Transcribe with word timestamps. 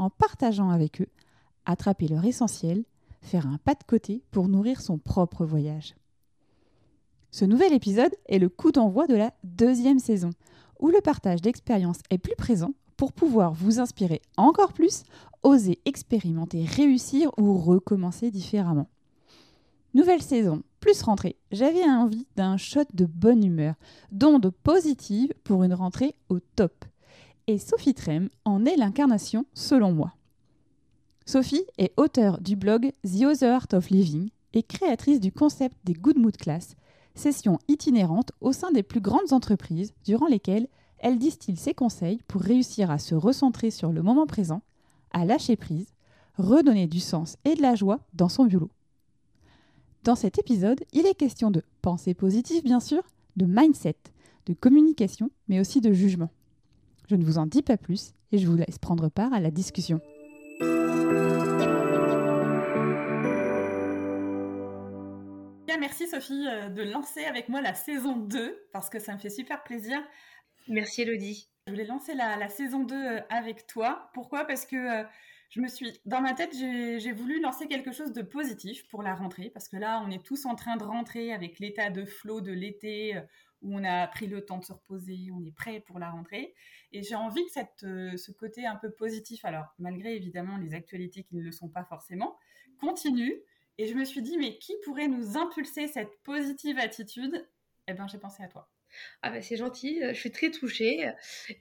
en 0.00 0.10
partageant 0.10 0.70
avec 0.70 1.02
eux, 1.02 1.08
attraper 1.66 2.08
leur 2.08 2.24
essentiel, 2.24 2.84
faire 3.20 3.46
un 3.46 3.58
pas 3.58 3.74
de 3.74 3.84
côté 3.86 4.22
pour 4.30 4.48
nourrir 4.48 4.80
son 4.80 4.96
propre 4.98 5.44
voyage. 5.44 5.94
Ce 7.30 7.44
nouvel 7.44 7.74
épisode 7.74 8.14
est 8.26 8.38
le 8.38 8.48
coup 8.48 8.72
d'envoi 8.72 9.06
de 9.06 9.14
la 9.14 9.32
deuxième 9.44 9.98
saison, 9.98 10.30
où 10.80 10.88
le 10.88 11.00
partage 11.02 11.42
d'expériences 11.42 12.00
est 12.08 12.18
plus 12.18 12.34
présent 12.34 12.72
pour 12.96 13.12
pouvoir 13.12 13.52
vous 13.52 13.78
inspirer 13.78 14.22
encore 14.38 14.72
plus, 14.72 15.04
oser 15.42 15.78
expérimenter, 15.84 16.64
réussir 16.64 17.30
ou 17.38 17.58
recommencer 17.58 18.30
différemment. 18.30 18.88
Nouvelle 19.92 20.22
saison, 20.22 20.62
plus 20.80 21.02
rentrée, 21.02 21.36
j'avais 21.52 21.84
envie 21.84 22.26
d'un 22.36 22.56
shot 22.56 22.84
de 22.94 23.04
bonne 23.04 23.44
humeur, 23.44 23.74
d'ondes 24.12 24.50
positives 24.62 25.34
pour 25.44 25.62
une 25.62 25.74
rentrée 25.74 26.14
au 26.30 26.40
top. 26.40 26.84
Et 27.50 27.58
Sophie 27.58 27.94
Trem 27.94 28.28
en 28.44 28.64
est 28.64 28.76
l'incarnation 28.76 29.44
selon 29.54 29.90
moi. 29.90 30.14
Sophie 31.26 31.64
est 31.78 31.92
auteure 31.96 32.40
du 32.40 32.54
blog 32.54 32.92
The 33.02 33.24
Other 33.24 33.52
Art 33.52 33.66
of 33.72 33.90
Living 33.90 34.30
et 34.52 34.62
créatrice 34.62 35.18
du 35.18 35.32
concept 35.32 35.76
des 35.82 35.94
Good 35.94 36.16
Mood 36.16 36.36
Class, 36.36 36.76
sessions 37.16 37.58
itinérantes 37.66 38.30
au 38.40 38.52
sein 38.52 38.70
des 38.70 38.84
plus 38.84 39.00
grandes 39.00 39.32
entreprises 39.32 39.92
durant 40.04 40.28
lesquelles 40.28 40.68
elle 40.98 41.18
distille 41.18 41.56
ses 41.56 41.74
conseils 41.74 42.20
pour 42.28 42.40
réussir 42.40 42.88
à 42.88 43.00
se 43.00 43.16
recentrer 43.16 43.72
sur 43.72 43.90
le 43.90 44.02
moment 44.02 44.28
présent, 44.28 44.62
à 45.10 45.24
lâcher 45.24 45.56
prise, 45.56 45.92
redonner 46.38 46.86
du 46.86 47.00
sens 47.00 47.36
et 47.44 47.56
de 47.56 47.62
la 47.62 47.74
joie 47.74 47.98
dans 48.14 48.28
son 48.28 48.44
boulot. 48.44 48.70
Dans 50.04 50.14
cet 50.14 50.38
épisode, 50.38 50.84
il 50.92 51.04
est 51.04 51.16
question 51.16 51.50
de 51.50 51.64
pensée 51.82 52.14
positive, 52.14 52.62
bien 52.62 52.78
sûr, 52.78 53.02
de 53.34 53.44
mindset, 53.44 53.96
de 54.46 54.54
communication, 54.54 55.32
mais 55.48 55.58
aussi 55.58 55.80
de 55.80 55.92
jugement. 55.92 56.30
Je 57.10 57.16
ne 57.16 57.24
vous 57.24 57.38
en 57.38 57.46
dis 57.46 57.62
pas 57.62 57.76
plus 57.76 58.14
et 58.30 58.38
je 58.38 58.46
vous 58.46 58.54
laisse 58.54 58.78
prendre 58.78 59.08
part 59.08 59.32
à 59.32 59.40
la 59.40 59.50
discussion. 59.50 60.00
Merci 65.80 66.06
Sophie 66.06 66.46
euh, 66.46 66.68
de 66.68 66.82
lancer 66.82 67.24
avec 67.24 67.48
moi 67.48 67.60
la 67.60 67.74
saison 67.74 68.16
2 68.16 68.68
parce 68.72 68.88
que 68.88 69.00
ça 69.00 69.12
me 69.12 69.18
fait 69.18 69.28
super 69.28 69.64
plaisir. 69.64 70.00
Merci 70.68 71.02
Elodie. 71.02 71.48
Je 71.66 71.72
voulais 71.72 71.84
lancer 71.84 72.14
la, 72.14 72.48
saison 72.48 72.84
2 72.84 72.94
euh, 72.94 73.20
avec 73.28 73.66
toi. 73.66 74.08
Pourquoi? 74.14 74.44
Parce 74.44 74.66
que 74.66 74.76
euh, 74.76 75.04
je 75.48 75.60
me 75.60 75.66
suis, 75.66 76.00
dans 76.04 76.20
ma 76.20 76.34
tête, 76.34 76.54
j'ai 76.54 77.10
voulu 77.10 77.40
lancer 77.40 77.66
quelque 77.66 77.90
chose 77.90 78.12
de 78.12 78.22
positif 78.22 78.86
pour 78.86 79.02
la 79.02 79.16
rentrée, 79.16 79.50
parce 79.52 79.68
que 79.68 79.76
là, 79.76 80.00
on 80.06 80.12
est 80.12 80.24
tous 80.24 80.46
en 80.46 80.54
train 80.54 80.76
de 80.76 80.84
rentrer 80.84 81.32
avec 81.32 81.58
l'état 81.58 81.90
de 81.90 82.04
flot 82.04 82.40
de 82.40 82.52
l'été, 82.52 83.20
où 83.62 83.76
on 83.76 83.84
a 83.84 84.06
pris 84.06 84.26
le 84.26 84.44
temps 84.44 84.58
de 84.58 84.64
se 84.64 84.72
reposer, 84.72 85.28
on 85.32 85.44
est 85.44 85.54
prêt 85.54 85.80
pour 85.80 85.98
la 85.98 86.10
rentrée. 86.10 86.54
Et 86.92 87.02
j'ai 87.02 87.14
envie 87.14 87.44
que 87.44 87.52
cette, 87.52 87.84
euh, 87.84 88.16
ce 88.16 88.32
côté 88.32 88.66
un 88.66 88.76
peu 88.76 88.90
positif, 88.90 89.44
alors 89.44 89.74
malgré 89.78 90.16
évidemment 90.16 90.56
les 90.56 90.74
actualités 90.74 91.24
qui 91.24 91.36
ne 91.36 91.42
le 91.42 91.52
sont 91.52 91.68
pas 91.68 91.84
forcément, 91.84 92.36
continue. 92.80 93.34
Et 93.78 93.86
je 93.86 93.94
me 93.94 94.04
suis 94.04 94.22
dit, 94.22 94.36
mais 94.38 94.58
qui 94.58 94.74
pourrait 94.84 95.08
nous 95.08 95.36
impulser 95.36 95.88
cette 95.88 96.20
positive 96.22 96.78
attitude? 96.78 97.46
Eh 97.86 97.92
bien, 97.92 98.06
j'ai 98.06 98.18
pensé 98.18 98.42
à 98.42 98.48
toi. 98.48 98.70
Ah 99.22 99.30
bah 99.30 99.40
c'est 99.40 99.56
gentil, 99.56 100.02
euh, 100.02 100.12
je 100.12 100.18
suis 100.18 100.32
très 100.32 100.50
touchée. 100.50 101.08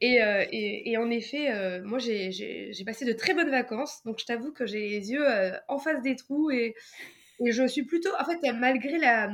Et, 0.01 0.23
euh, 0.23 0.45
et, 0.51 0.97
en 0.97 1.11
effet, 1.11 1.81
moi 1.83 1.99
j'ai 1.99 2.83
passé 2.85 3.05
de 3.05 3.13
très 3.13 3.35
bonnes 3.35 3.51
vacances, 3.51 4.01
donc 4.03 4.19
je 4.19 4.25
t'avoue 4.25 4.51
que 4.51 4.65
j'ai 4.65 4.89
les 4.89 5.11
yeux 5.11 5.25
en 5.67 5.77
face 5.77 6.01
des 6.01 6.15
trous 6.15 6.49
et, 6.49 6.73
et, 7.45 7.51
je 7.51 7.67
suis 7.67 7.83
plutôt, 7.83 8.09
en 8.19 8.25
fait, 8.25 8.39
malgré 8.53 8.97
la, 8.97 9.31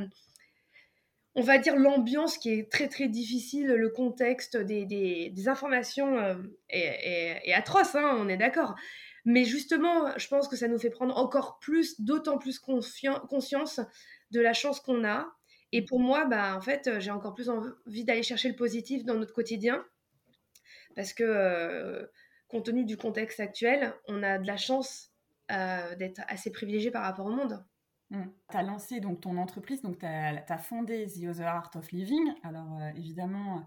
on 1.36 1.42
va 1.42 1.58
dire 1.58 1.76
l'ambiance 1.76 2.38
qui 2.38 2.50
est 2.50 2.70
très 2.70 2.88
très 2.88 3.08
difficile, 3.08 3.68
le 3.68 3.90
contexte 3.90 4.56
des, 4.56 4.84
des, 4.86 5.48
informations 5.48 6.18
est, 6.68 7.42
est, 7.44 7.52
atroce, 7.52 7.94
hein, 7.94 8.16
on 8.18 8.28
est 8.28 8.36
d'accord. 8.36 8.74
Mais 9.24 9.44
justement, 9.44 10.16
je 10.16 10.26
pense 10.28 10.48
que 10.48 10.56
ça 10.56 10.66
nous 10.66 10.78
fait 10.78 10.90
prendre 10.90 11.16
encore 11.16 11.58
plus, 11.60 12.00
d'autant 12.00 12.38
plus 12.38 12.58
conscience 12.58 13.80
de 14.30 14.40
la 14.40 14.54
chance 14.54 14.80
qu'on 14.80 15.04
a 15.04 15.36
et 15.72 15.82
pour 15.82 16.00
moi, 16.00 16.24
bah, 16.26 16.56
en 16.56 16.60
fait, 16.60 16.86
euh, 16.86 17.00
j'ai 17.00 17.10
encore 17.10 17.34
plus 17.34 17.50
envie 17.50 18.04
d'aller 18.04 18.22
chercher 18.22 18.48
le 18.48 18.56
positif 18.56 19.04
dans 19.04 19.14
notre 19.14 19.32
quotidien. 19.32 19.84
Parce 20.94 21.12
que, 21.12 21.24
euh, 21.24 22.06
compte 22.48 22.66
tenu 22.66 22.84
du 22.84 22.96
contexte 22.96 23.40
actuel, 23.40 23.92
on 24.06 24.22
a 24.22 24.38
de 24.38 24.46
la 24.46 24.56
chance 24.56 25.10
euh, 25.50 25.94
d'être 25.96 26.22
assez 26.28 26.50
privilégié 26.50 26.90
par 26.90 27.02
rapport 27.02 27.26
au 27.26 27.30
monde. 27.30 27.64
Mmh. 28.10 28.22
Tu 28.50 28.56
as 28.56 28.62
lancé 28.62 29.00
donc 29.00 29.20
ton 29.20 29.36
entreprise, 29.36 29.82
donc 29.82 29.98
tu 29.98 30.06
as, 30.06 30.58
fondé 30.58 31.06
The 31.06 31.26
Other 31.28 31.46
Art 31.46 31.70
of 31.74 31.90
Living. 31.90 32.34
Alors 32.42 32.80
évidemment, 32.94 33.66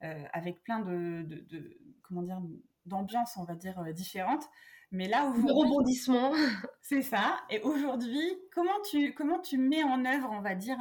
avec 0.00 0.62
plein 0.62 0.80
de, 0.80 1.22
de, 1.22 1.78
comment 2.02 2.22
dire 2.22 2.40
d'ambiances, 2.86 3.36
on 3.36 3.44
va 3.44 3.54
dire, 3.54 3.82
différentes. 3.92 4.44
Mais 4.92 5.08
là, 5.08 5.26
aujourd'hui... 5.26 5.52
rebondissement. 5.52 6.32
C'est 6.82 7.02
ça. 7.02 7.40
Et 7.50 7.60
aujourd'hui, 7.60 8.38
comment 8.52 8.80
tu, 8.88 9.12
comment 9.14 9.40
tu 9.40 9.58
mets 9.58 9.84
en 9.84 10.04
œuvre, 10.04 10.30
on 10.32 10.40
va 10.40 10.54
dire, 10.54 10.78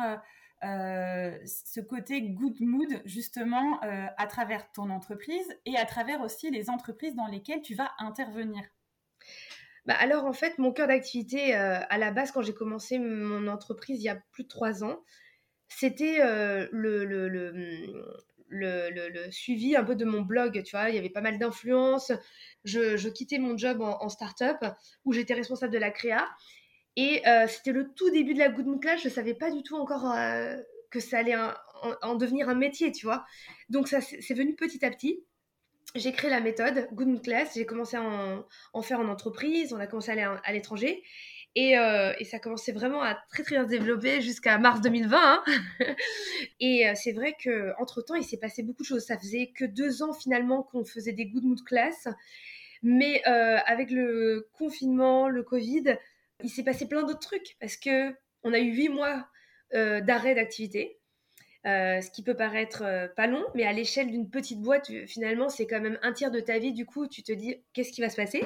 euh, 0.64 1.38
ce 1.46 1.80
côté 1.80 2.22
good 2.22 2.60
mood 2.60 3.02
justement 3.06 3.82
euh, 3.84 4.08
à 4.18 4.28
travers 4.28 4.70
ton 4.74 4.90
entreprise 4.90 5.48
et 5.66 5.78
à 5.78 5.86
travers 5.86 6.20
aussi 6.20 6.52
les 6.52 6.70
entreprises 6.70 7.16
dans 7.16 7.28
lesquelles 7.28 7.62
tu 7.62 7.76
vas 7.76 7.92
intervenir? 7.98 8.64
Bah 9.90 9.96
alors 10.00 10.24
en 10.26 10.34
fait 10.34 10.58
mon 10.58 10.72
cœur 10.72 10.88
d'activité 10.88 11.54
euh, 11.56 11.80
à 11.90 11.98
la 11.98 12.12
base 12.12 12.32
quand 12.32 12.42
j'ai 12.42 12.54
commencé 12.54 12.98
mon 12.98 13.48
entreprise 13.48 14.00
il 14.00 14.06
y 14.06 14.10
a 14.10 14.22
plus 14.32 14.44
de 14.44 14.48
trois 14.48 14.84
ans 14.86 15.04
c'était 15.68 16.20
le, 16.72 17.06
le, 17.06 17.28
le, 18.50 19.32
suivi 19.32 19.76
un 19.76 19.84
peu 19.84 19.96
de 19.96 20.04
mon 20.04 20.22
blog, 20.22 20.64
tu 20.64 20.76
vois, 20.76 20.90
il 20.90 20.96
y 20.96 20.98
avait 20.98 21.12
pas 21.12 21.22
mal 21.22 21.38
d'influence. 21.38 22.12
Je, 22.64 23.08
quittais 23.10 23.38
mon 23.38 23.56
job 23.56 23.82
en, 23.82 24.04
en 24.04 24.10
start-up 24.10 24.58
où 25.06 25.14
j'étais 25.14 25.36
responsable 25.36 25.72
de 25.72 25.78
la 25.78 25.92
créa 25.92 26.28
et 26.96 27.26
euh, 27.28 27.48
c'était 27.48 27.72
le 27.72 27.94
tout 27.94 28.10
début 28.10 28.34
de 28.34 28.40
la 28.40 28.50
Good 28.50 28.66
Mood 28.66 28.82
Class. 28.82 29.02
Je 29.02 29.08
ne 29.08 29.14
savais 29.14 29.34
pas 29.34 29.52
du 29.52 29.64
tout 29.64 29.78
encore 29.78 30.12
euh, 30.12 30.58
que 30.90 31.00
ça 31.00 31.20
allait 31.20 31.38
en, 32.02 32.16
devenir 32.16 32.50
un 32.50 32.56
métier, 32.56 32.92
tu 32.92 33.06
vois. 33.06 33.26
Donc 33.70 33.88
ça 33.88 34.02
c'est 34.02 34.34
venu 34.34 34.56
petit 34.56 34.84
à 34.84 34.92
petit. 34.92 35.24
J'ai 35.96 36.12
créé 36.12 36.30
la 36.30 36.40
méthode 36.40 36.88
Good 36.94 37.08
Mood 37.08 37.22
Class. 37.24 37.54
J'ai 37.56 37.66
commencé 37.66 37.98
à 37.98 38.04
en, 38.74 38.82
faire 38.82 39.00
en 39.00 39.08
entreprise. 39.08 39.74
On 39.74 39.80
a 39.80 39.88
commencé 39.88 40.10
à 40.10 40.14
aller 40.14 40.40
à, 40.44 40.54
l'étranger. 40.54 41.04
Euh, 41.58 42.14
et, 42.20 42.26
ça 42.26 42.38
a 42.38 42.40
commencé 42.40 42.72
vraiment 42.72 43.02
à 43.02 43.16
très 43.30 43.44
très 43.44 43.56
bien 43.56 43.66
se 43.66 43.70
développer 43.70 44.22
jusqu'à 44.22 44.58
mars 44.60 44.82
2020. 44.82 45.18
Hein. 45.18 45.44
et 46.60 46.86
c'est 46.96 47.12
vrai 47.12 47.36
que 47.44 47.74
entre 47.80 48.02
temps, 48.02 48.16
il 48.16 48.24
s'est 48.24 48.38
passé 48.38 48.62
beaucoup 48.64 48.84
de 48.84 48.88
choses. 48.88 49.06
Ça 49.06 49.18
faisait 49.18 49.52
que 49.56 49.66
deux 49.66 50.04
ans 50.04 50.14
finalement 50.14 50.64
qu'on 50.64 50.86
faisait 50.86 51.14
des 51.14 51.26
Good 51.26 51.44
Mood 51.44 51.64
Class. 51.64 52.08
Mais 52.84 53.24
avec 53.24 53.90
le 53.90 54.48
confinement, 54.54 55.28
le 55.28 55.44
Covid, 55.44 55.98
il 56.44 56.50
s'est 56.50 56.64
passé 56.64 56.88
plein 56.88 57.04
d'autres 57.04 57.20
trucs 57.20 57.58
parce 57.60 57.78
que 57.78 58.14
on 58.44 58.54
a 58.54 58.60
eu 58.60 58.72
huit 58.72 58.90
mois 58.90 59.28
euh, 59.74 60.02
d'arrêt 60.02 60.36
d'activité. 60.36 60.99
Euh, 61.66 62.00
ce 62.00 62.10
qui 62.10 62.24
peut 62.24 62.36
paraître 62.36 62.84
euh, 62.86 63.08
pas 63.10 63.28
long, 63.28 63.44
mais 63.54 63.66
à 63.66 63.74
l'échelle 63.74 64.10
d'une 64.10 64.30
petite 64.30 64.62
boîte, 64.62 64.90
finalement, 65.08 65.50
c'est 65.50 65.68
quand 65.68 65.82
même 65.82 66.00
un 66.02 66.14
tiers 66.14 66.32
de 66.32 66.40
ta 66.40 66.58
vie. 66.58 66.72
Du 66.72 66.86
coup, 66.86 67.08
tu 67.08 67.22
te 67.22 67.34
dis, 67.34 67.58
qu'est-ce 67.74 67.92
qui 67.92 68.00
va 68.00 68.10
se 68.10 68.16
passer? 68.16 68.42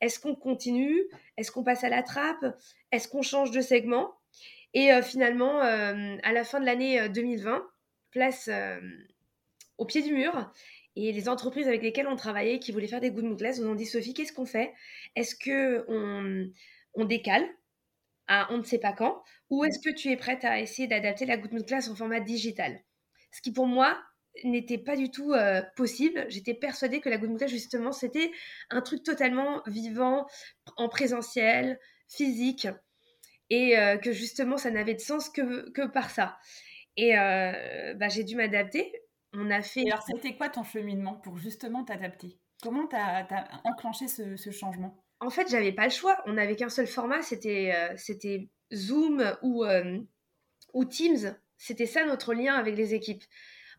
Est-ce 0.00 0.18
qu'on 0.18 0.34
continue? 0.34 1.04
Est-ce 1.36 1.52
qu'on 1.52 1.62
passe 1.62 1.84
à 1.84 1.88
la 1.88 2.02
trappe? 2.02 2.44
Est-ce 2.90 3.06
qu'on 3.06 3.22
change 3.22 3.52
de 3.52 3.60
segment? 3.60 4.12
Et 4.74 4.90
finalement, 5.02 5.60
à 5.60 6.32
la 6.32 6.44
fin 6.44 6.60
de 6.60 6.66
l'année 6.66 7.08
2020, 7.08 7.66
place 8.10 8.50
au 9.78 9.86
pied 9.86 10.02
du 10.02 10.12
mur. 10.12 10.52
Et 10.94 11.10
les 11.12 11.28
entreprises 11.28 11.66
avec 11.68 11.82
lesquelles 11.82 12.06
on 12.06 12.16
travaillait, 12.16 12.58
qui 12.58 12.72
voulaient 12.72 12.86
faire 12.86 13.00
des 13.00 13.10
good 13.10 13.24
mood 13.24 13.40
nous 13.40 13.66
ont 13.66 13.74
dit, 13.74 13.86
Sophie, 13.86 14.12
qu'est-ce 14.12 14.32
qu'on 14.32 14.44
fait? 14.44 14.74
Est-ce 15.16 15.34
que 15.34 15.84
on 15.88 16.50
on 16.94 17.04
décale? 17.04 17.48
À 18.28 18.52
on 18.52 18.58
ne 18.58 18.62
sait 18.62 18.78
pas 18.78 18.92
quand 18.92 19.22
Ou 19.50 19.64
est-ce 19.64 19.80
que 19.80 19.94
tu 19.94 20.10
es 20.10 20.16
prête 20.16 20.44
à 20.44 20.60
essayer 20.60 20.86
d'adapter 20.86 21.26
la 21.26 21.36
Good 21.36 21.52
Mood 21.52 21.66
Class 21.66 21.88
en 21.88 21.94
format 21.94 22.20
digital? 22.20 22.80
Ce 23.32 23.40
qui 23.40 23.52
pour 23.52 23.66
moi 23.66 23.98
n'était 24.44 24.78
pas 24.78 24.96
du 24.96 25.10
tout 25.10 25.32
euh, 25.32 25.62
possible. 25.76 26.24
J'étais 26.28 26.54
persuadée 26.54 27.00
que 27.00 27.08
la 27.08 27.18
Good 27.18 27.30
Mood 27.30 27.38
Class, 27.38 27.50
justement, 27.50 27.92
c'était 27.92 28.30
un 28.70 28.80
truc 28.80 29.02
totalement 29.02 29.62
vivant, 29.66 30.26
en 30.76 30.88
présentiel, 30.88 31.78
physique, 32.08 32.68
et 33.50 33.78
euh, 33.78 33.96
que 33.96 34.12
justement, 34.12 34.56
ça 34.56 34.70
n'avait 34.70 34.94
de 34.94 35.00
sens 35.00 35.28
que, 35.28 35.70
que 35.70 35.86
par 35.86 36.10
ça. 36.10 36.38
Et 36.96 37.18
euh, 37.18 37.94
bah, 37.94 38.08
j'ai 38.08 38.24
dû 38.24 38.36
m'adapter. 38.36 38.92
On 39.32 39.50
a 39.50 39.62
fait. 39.62 39.84
alors, 39.90 40.02
c'était 40.02 40.36
quoi 40.36 40.48
ton 40.48 40.64
cheminement 40.64 41.14
pour 41.14 41.38
justement 41.38 41.84
t'adapter? 41.84 42.38
Comment 42.62 42.86
tu 42.86 42.96
as, 42.96 43.26
enclenché 43.64 44.08
ce 44.08 44.50
changement? 44.50 45.02
En 45.20 45.30
fait, 45.30 45.48
j'avais 45.50 45.72
pas 45.72 45.84
le 45.84 45.90
choix. 45.90 46.18
On 46.26 46.34
n'avait 46.34 46.56
qu'un 46.56 46.68
seul 46.68 46.86
format, 46.86 47.22
c'était 47.22 47.74
c'était 47.96 48.48
Zoom 48.72 49.36
ou, 49.42 49.64
ou 50.74 50.84
Teams. 50.84 51.34
C'était 51.56 51.86
ça 51.86 52.04
notre 52.06 52.34
lien 52.34 52.54
avec 52.54 52.76
les 52.76 52.94
équipes. 52.94 53.24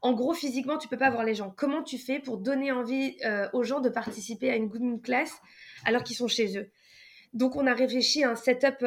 En 0.01 0.13
gros, 0.13 0.33
physiquement, 0.33 0.77
tu 0.77 0.87
peux 0.87 0.97
pas 0.97 1.09
voir 1.09 1.23
les 1.23 1.35
gens. 1.35 1.53
Comment 1.55 1.83
tu 1.83 1.97
fais 1.97 2.19
pour 2.19 2.37
donner 2.37 2.71
envie 2.71 3.17
aux 3.53 3.63
gens 3.63 3.79
de 3.79 3.89
participer 3.89 4.49
à 4.49 4.55
une 4.55 4.67
good 4.67 5.01
class 5.01 5.41
alors 5.85 6.03
qu'ils 6.03 6.15
sont 6.15 6.27
chez 6.27 6.57
eux? 6.57 6.69
Donc, 7.33 7.55
on 7.55 7.67
a 7.67 7.73
réfléchi 7.73 8.23
à 8.23 8.31
un 8.31 8.35
setup 8.35 8.85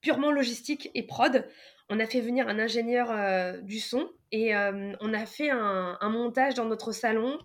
purement 0.00 0.30
logistique 0.32 0.90
et 0.94 1.02
prod. 1.06 1.46
On 1.88 2.00
a 2.00 2.06
fait 2.06 2.20
venir 2.20 2.48
un 2.48 2.58
ingénieur 2.58 3.62
du 3.62 3.78
son 3.78 4.08
et 4.30 4.54
on 4.54 5.12
a 5.12 5.26
fait 5.26 5.50
un, 5.50 6.08
montage 6.08 6.54
dans 6.54 6.64
notre 6.64 6.92
salon 6.92 7.38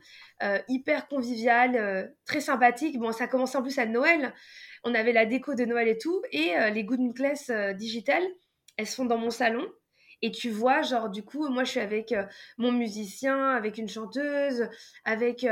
hyper 0.70 1.08
convivial, 1.08 2.14
très 2.26 2.40
sympathique. 2.40 2.98
Bon, 2.98 3.12
ça 3.12 3.26
a 3.26 3.28
commencé 3.28 3.58
en 3.58 3.62
plus 3.62 3.78
à 3.78 3.86
Noël. 3.86 4.34
On 4.84 4.96
avait 4.96 5.12
la 5.12 5.26
déco 5.26 5.54
de 5.54 5.66
Noël 5.66 5.90
et 5.90 5.98
tout. 5.98 6.22
Et 6.32 6.54
les 6.72 6.84
Good 6.86 7.14
Class 7.14 7.52
digitales, 7.76 8.26
elles 8.78 8.88
sont 8.88 9.06
dans 9.06 9.18
mon 9.18 9.32
salon. 9.32 9.68
Et 10.22 10.32
tu 10.32 10.50
vois, 10.50 10.82
genre, 10.82 11.10
du 11.10 11.24
coup, 11.24 11.48
moi, 11.50 11.64
je 11.64 11.72
suis 11.72 11.80
avec 11.80 12.16
mon 12.58 12.72
musicien, 12.72 13.50
avec 13.50 13.78
une 13.78 13.90
chanteuse, 13.90 14.70
avec 15.04 15.46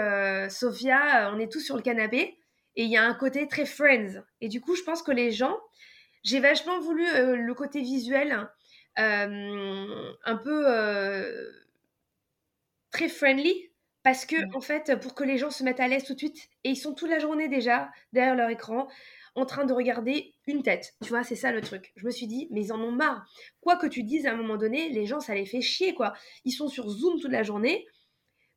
Sophia, 0.50 1.32
on 1.34 1.40
est 1.40 1.52
tous 1.52 1.60
sur 1.60 1.76
le 1.76 1.82
canapé. 1.82 2.38
Et 2.78 2.84
il 2.84 2.90
y 2.90 2.98
a 2.98 3.04
un 3.04 3.14
côté 3.14 3.48
très 3.48 3.66
friends. 3.66 4.22
Et 4.42 4.48
du 4.48 4.62
coup, 4.62 4.76
je 4.76 4.84
pense 4.84 5.02
que 5.02 5.12
les 5.12 5.32
gens, 5.32 5.58
j'ai 6.24 6.40
vachement 6.40 6.80
voulu 6.80 7.06
le 7.36 7.54
côté 7.54 7.82
visuel, 7.82 8.48
un 8.98 10.36
peu 10.44 10.66
très 12.92 13.10
friendly, 13.10 13.72
parce 14.04 14.26
que, 14.26 14.36
mmh. 14.36 14.56
en 14.56 14.62
fait, 14.62 14.96
pour 15.02 15.16
que 15.16 15.24
les 15.24 15.38
gens 15.38 15.50
se 15.50 15.64
mettent 15.64 15.80
à 15.80 15.88
l'aise 15.88 16.04
tout 16.04 16.14
de 16.14 16.20
suite, 16.20 16.50
et 16.64 16.70
ils 16.70 16.76
sont 16.76 16.94
toute 16.94 17.10
la 17.10 17.20
journée 17.20 17.48
déjà 17.48 17.90
derrière 18.14 18.36
leur 18.36 18.50
écran, 18.50 18.88
en 19.36 19.46
train 19.46 19.66
de 19.66 19.74
regarder 19.74 20.34
une 20.48 20.64
tête. 20.64 20.94
Tu 21.04 21.10
vois, 21.10 21.24
c'est 21.24 21.36
ça 21.36 21.52
le 21.52 21.60
truc. 21.60 21.92
Je 21.98 22.06
me 22.06 22.12
suis 22.12 22.28
dit, 22.28 22.48
mais 22.52 22.62
ils 22.62 22.72
en 22.72 22.80
ont 22.82 22.92
marre. 22.92 23.26
Quoi 23.60 23.76
que 23.76 23.88
tu 23.88 24.04
dises 24.04 24.26
à 24.26 24.32
un 24.32 24.36
moment 24.36 24.56
donné, 24.56 24.90
les 24.90 25.06
gens, 25.06 25.20
ça 25.20 25.36
les 25.36 25.46
fait 25.46 25.62
chier, 25.62 25.94
quoi. 25.94 26.14
Ils 26.46 26.54
sont 26.54 26.70
sur 26.70 26.88
Zoom 26.88 27.20
toute 27.20 27.32
la 27.32 27.44
journée. 27.44 27.86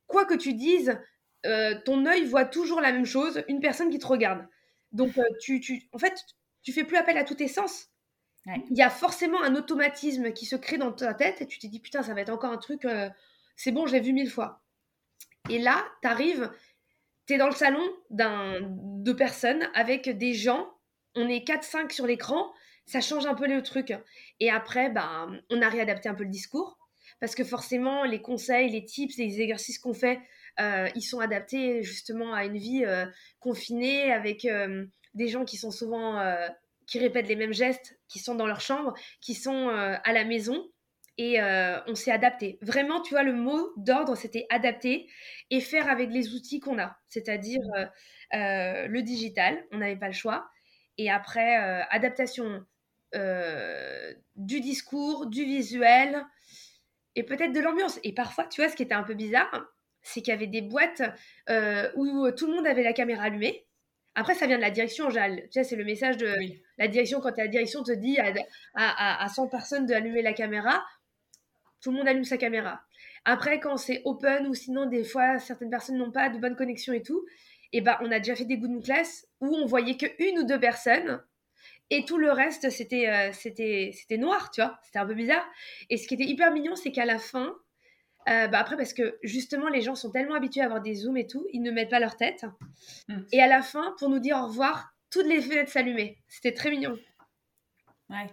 Quoi 0.07 0.25
que 0.25 0.35
tu 0.35 0.53
dises, 0.53 0.97
euh, 1.45 1.75
ton 1.83 2.05
œil 2.05 2.23
voit 2.25 2.45
toujours 2.45 2.79
la 2.79 2.93
même 2.93 3.05
chose, 3.05 3.43
une 3.49 3.59
personne 3.59 3.89
qui 3.89 3.99
te 3.99 4.07
regarde. 4.07 4.47
Donc, 4.93 5.17
euh, 5.17 5.23
tu, 5.41 5.59
tu, 5.59 5.83
en 5.91 5.97
fait, 5.97 6.13
tu 6.63 6.71
fais 6.71 6.85
plus 6.85 6.97
appel 6.97 7.17
à 7.17 7.25
tous 7.25 7.35
tes 7.35 7.49
sens. 7.49 7.88
Il 8.69 8.77
y 8.77 8.81
a 8.81 8.89
forcément 8.89 9.41
un 9.41 9.55
automatisme 9.55 10.31
qui 10.31 10.45
se 10.45 10.55
crée 10.55 10.77
dans 10.77 10.91
ta 10.91 11.13
tête 11.13 11.41
et 11.41 11.47
tu 11.47 11.59
te 11.59 11.67
dis, 11.67 11.79
putain, 11.79 12.03
ça 12.03 12.13
va 12.13 12.21
être 12.21 12.29
encore 12.29 12.51
un 12.51 12.57
truc, 12.57 12.85
euh, 12.85 13.09
c'est 13.55 13.71
bon, 13.71 13.85
je 13.85 13.93
l'ai 13.93 13.99
vu 13.99 14.13
mille 14.13 14.29
fois. 14.29 14.61
Et 15.49 15.59
là, 15.59 15.85
tu 16.01 16.07
arrives, 16.07 16.51
tu 17.27 17.33
es 17.33 17.37
dans 17.37 17.47
le 17.47 17.55
salon 17.55 17.83
de 18.09 19.13
personnes 19.13 19.69
avec 19.73 20.09
des 20.09 20.33
gens, 20.33 20.69
on 21.15 21.27
est 21.27 21.47
4-5 21.47 21.91
sur 21.91 22.07
l'écran, 22.07 22.51
ça 22.85 23.01
change 23.01 23.25
un 23.25 23.35
peu 23.35 23.47
le 23.47 23.61
truc. 23.61 23.93
Et 24.39 24.49
après, 24.49 24.89
bah, 24.89 25.27
on 25.49 25.61
a 25.61 25.69
réadapté 25.69 26.09
un 26.09 26.15
peu 26.15 26.23
le 26.23 26.29
discours, 26.29 26.77
parce 27.19 27.35
que 27.35 27.43
forcément, 27.43 28.03
les 28.03 28.21
conseils, 28.21 28.69
les 28.69 28.85
tips, 28.85 29.17
les 29.17 29.41
exercices 29.41 29.79
qu'on 29.79 29.93
fait, 29.93 30.19
euh, 30.59 30.87
ils 30.95 31.01
sont 31.01 31.19
adaptés 31.19 31.83
justement 31.83 32.33
à 32.33 32.45
une 32.45 32.57
vie 32.57 32.83
euh, 32.85 33.05
confinée 33.39 34.11
avec 34.11 34.47
des 35.13 35.27
gens 35.27 35.45
qui 35.45 35.57
sont 35.57 35.71
souvent, 35.71 36.19
qui 36.89 36.99
répètent 36.99 37.27
les 37.27 37.35
mêmes 37.35 37.53
gestes, 37.53 37.99
qui 38.07 38.19
sont 38.19 38.35
dans 38.35 38.47
leur 38.47 38.61
chambre, 38.61 38.93
qui 39.21 39.35
sont 39.35 39.69
à 39.69 40.11
la 40.11 40.25
maison 40.25 40.69
et 41.17 41.39
on 41.87 41.95
s'est 41.95 42.11
adapté. 42.11 42.57
Vraiment, 42.61 43.01
tu 43.01 43.13
vois, 43.13 43.23
le 43.23 43.33
mot 43.33 43.73
d'ordre, 43.77 44.15
c'était 44.15 44.47
adapter 44.49 45.07
et 45.51 45.61
faire 45.61 45.89
avec 45.89 46.09
les 46.09 46.33
outils 46.33 46.59
qu'on 46.59 46.79
a, 46.79 46.97
c'est-à-dire 47.07 47.61
le 48.31 49.01
digital, 49.01 49.63
on 49.71 49.77
n'avait 49.77 49.97
pas 49.97 50.07
le 50.07 50.13
choix. 50.13 50.49
Et 50.97 51.09
après, 51.11 51.55
adaptation 51.91 52.65
du 54.35 54.59
discours, 54.61 55.27
du 55.27 55.45
visuel 55.45 56.25
et 57.15 57.23
peut-être 57.23 57.51
de 57.51 57.59
l'ambiance. 57.59 57.99
Et 58.03 58.13
parfois, 58.13 58.45
tu 58.45 58.61
vois, 58.61 58.69
ce 58.69 58.75
qui 58.75 58.83
était 58.83 58.93
un 58.93 59.03
peu 59.03 59.13
bizarre, 59.13 59.65
c'est 60.01 60.21
qu'il 60.21 60.31
y 60.31 60.35
avait 60.35 60.47
des 60.47 60.61
boîtes 60.61 61.01
où 61.95 62.31
tout 62.31 62.47
le 62.47 62.55
monde 62.55 62.65
avait 62.67 62.83
la 62.83 62.93
caméra 62.93 63.23
allumée. 63.23 63.65
Après, 64.19 64.35
ça 64.35 64.47
vient 64.47 64.57
de 64.57 64.61
la 64.61 64.71
direction 64.71 65.09
général. 65.09 65.43
Tu 65.43 65.51
sais, 65.51 65.63
c'est 65.63 65.75
le 65.75 65.85
message 65.85 66.17
de 66.17 66.33
la 66.77 66.87
direction 66.87 67.21
quand 67.21 67.37
la 67.37 67.47
direction 67.47 67.83
te 67.83 67.91
dit 67.91 68.19
à, 68.19 68.33
à, 68.75 69.23
à 69.23 69.27
100 69.29 69.47
personnes 69.47 69.85
d'allumer 69.85 70.21
la 70.21 70.33
caméra 70.33 70.83
tout 71.81 71.91
le 71.91 71.97
monde 71.97 72.07
allume 72.07 72.23
sa 72.23 72.37
caméra. 72.37 72.81
Après, 73.25 73.59
quand 73.59 73.77
c'est 73.77 74.01
open 74.05 74.47
ou 74.47 74.53
sinon, 74.53 74.85
des 74.85 75.03
fois, 75.03 75.39
certaines 75.39 75.69
personnes 75.69 75.97
n'ont 75.97 76.11
pas 76.11 76.29
de 76.29 76.37
bonne 76.37 76.55
connexion 76.55 76.93
et 76.93 77.01
tout, 77.01 77.25
et 77.71 77.77
eh 77.77 77.81
ben, 77.81 77.97
on 78.01 78.11
a 78.11 78.17
déjà 78.19 78.35
fait 78.35 78.45
des 78.45 78.57
good 78.57 78.83
class 78.83 79.27
où 79.41 79.55
on 79.55 79.65
voyait 79.65 79.95
que 79.95 80.07
une 80.19 80.39
ou 80.39 80.43
deux 80.43 80.59
personnes 80.59 81.23
et 81.91 82.03
tout 82.03 82.17
le 82.17 82.31
reste, 82.31 82.69
c'était 82.69 83.07
euh, 83.09 83.31
c'était 83.31 83.91
c'était 83.93 84.17
noir, 84.17 84.51
tu 84.51 84.61
vois. 84.61 84.79
C'était 84.83 84.99
un 84.99 85.05
peu 85.05 85.13
bizarre. 85.13 85.45
Et 85.89 85.97
ce 85.97 86.07
qui 86.07 86.15
était 86.15 86.25
hyper 86.25 86.51
mignon, 86.51 86.75
c'est 86.75 86.91
qu'à 86.91 87.05
la 87.05 87.19
fin, 87.19 87.55
euh, 88.29 88.47
bah 88.47 88.59
après, 88.59 88.77
parce 88.77 88.93
que 88.93 89.17
justement, 89.23 89.67
les 89.67 89.81
gens 89.81 89.95
sont 89.95 90.11
tellement 90.11 90.35
habitués 90.35 90.61
à 90.61 90.65
avoir 90.65 90.81
des 90.81 90.95
zooms 90.95 91.17
et 91.17 91.27
tout, 91.27 91.45
ils 91.51 91.61
ne 91.61 91.71
mettent 91.71 91.89
pas 91.89 91.99
leur 91.99 92.15
tête. 92.15 92.45
Mm. 93.07 93.21
Et 93.31 93.41
à 93.41 93.47
la 93.47 93.61
fin, 93.61 93.95
pour 93.99 94.09
nous 94.09 94.19
dire 94.19 94.37
au 94.37 94.47
revoir, 94.47 94.93
toutes 95.11 95.27
les 95.27 95.41
fenêtres 95.41 95.71
s'allumaient. 95.71 96.17
C'était 96.27 96.53
très 96.53 96.69
mignon. 96.71 96.97
Ouais. 98.09 98.27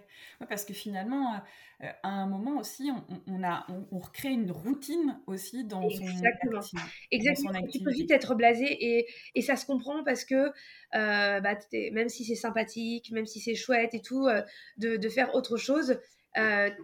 parce 0.49 0.65
que 0.65 0.73
finalement, 0.73 1.35
euh, 1.35 1.37
euh, 1.83 1.91
à 2.01 2.09
un 2.09 2.25
moment 2.25 2.57
aussi, 2.57 2.89
on, 3.27 3.43
a, 3.43 3.67
on, 3.91 3.99
recrée 3.99 4.29
une 4.29 4.49
routine 4.49 5.19
aussi 5.27 5.63
dans 5.63 5.87
Exactement. 5.87 6.61
son, 6.61 6.77
Exactement. 7.11 7.67
Tu 7.67 7.79
peux 7.83 7.91
vite 7.91 8.09
être 8.09 8.33
blasé 8.33 8.65
et, 8.65 9.07
et, 9.35 9.41
ça 9.43 9.55
se 9.55 9.67
comprend 9.67 10.03
parce 10.03 10.25
que 10.25 10.51
euh, 10.95 11.39
bah, 11.39 11.55
même 11.91 12.09
si 12.09 12.25
c'est 12.25 12.35
sympathique, 12.35 13.11
même 13.11 13.27
si 13.27 13.39
c'est 13.39 13.53
chouette 13.53 13.93
et 13.93 14.01
tout, 14.01 14.25
euh, 14.25 14.41
de, 14.77 14.97
de, 14.97 15.09
faire 15.09 15.35
autre 15.35 15.57
chose, 15.57 15.99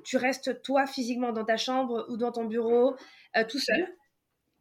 tu 0.04 0.18
restes 0.18 0.62
toi 0.62 0.88
physiquement 0.88 1.32
dans 1.32 1.46
ta 1.46 1.58
chambre 1.58 2.06
ou 2.10 2.18
dans 2.18 2.32
ton 2.32 2.46
bureau 2.46 2.96
tout 3.50 3.60
seul 3.60 3.88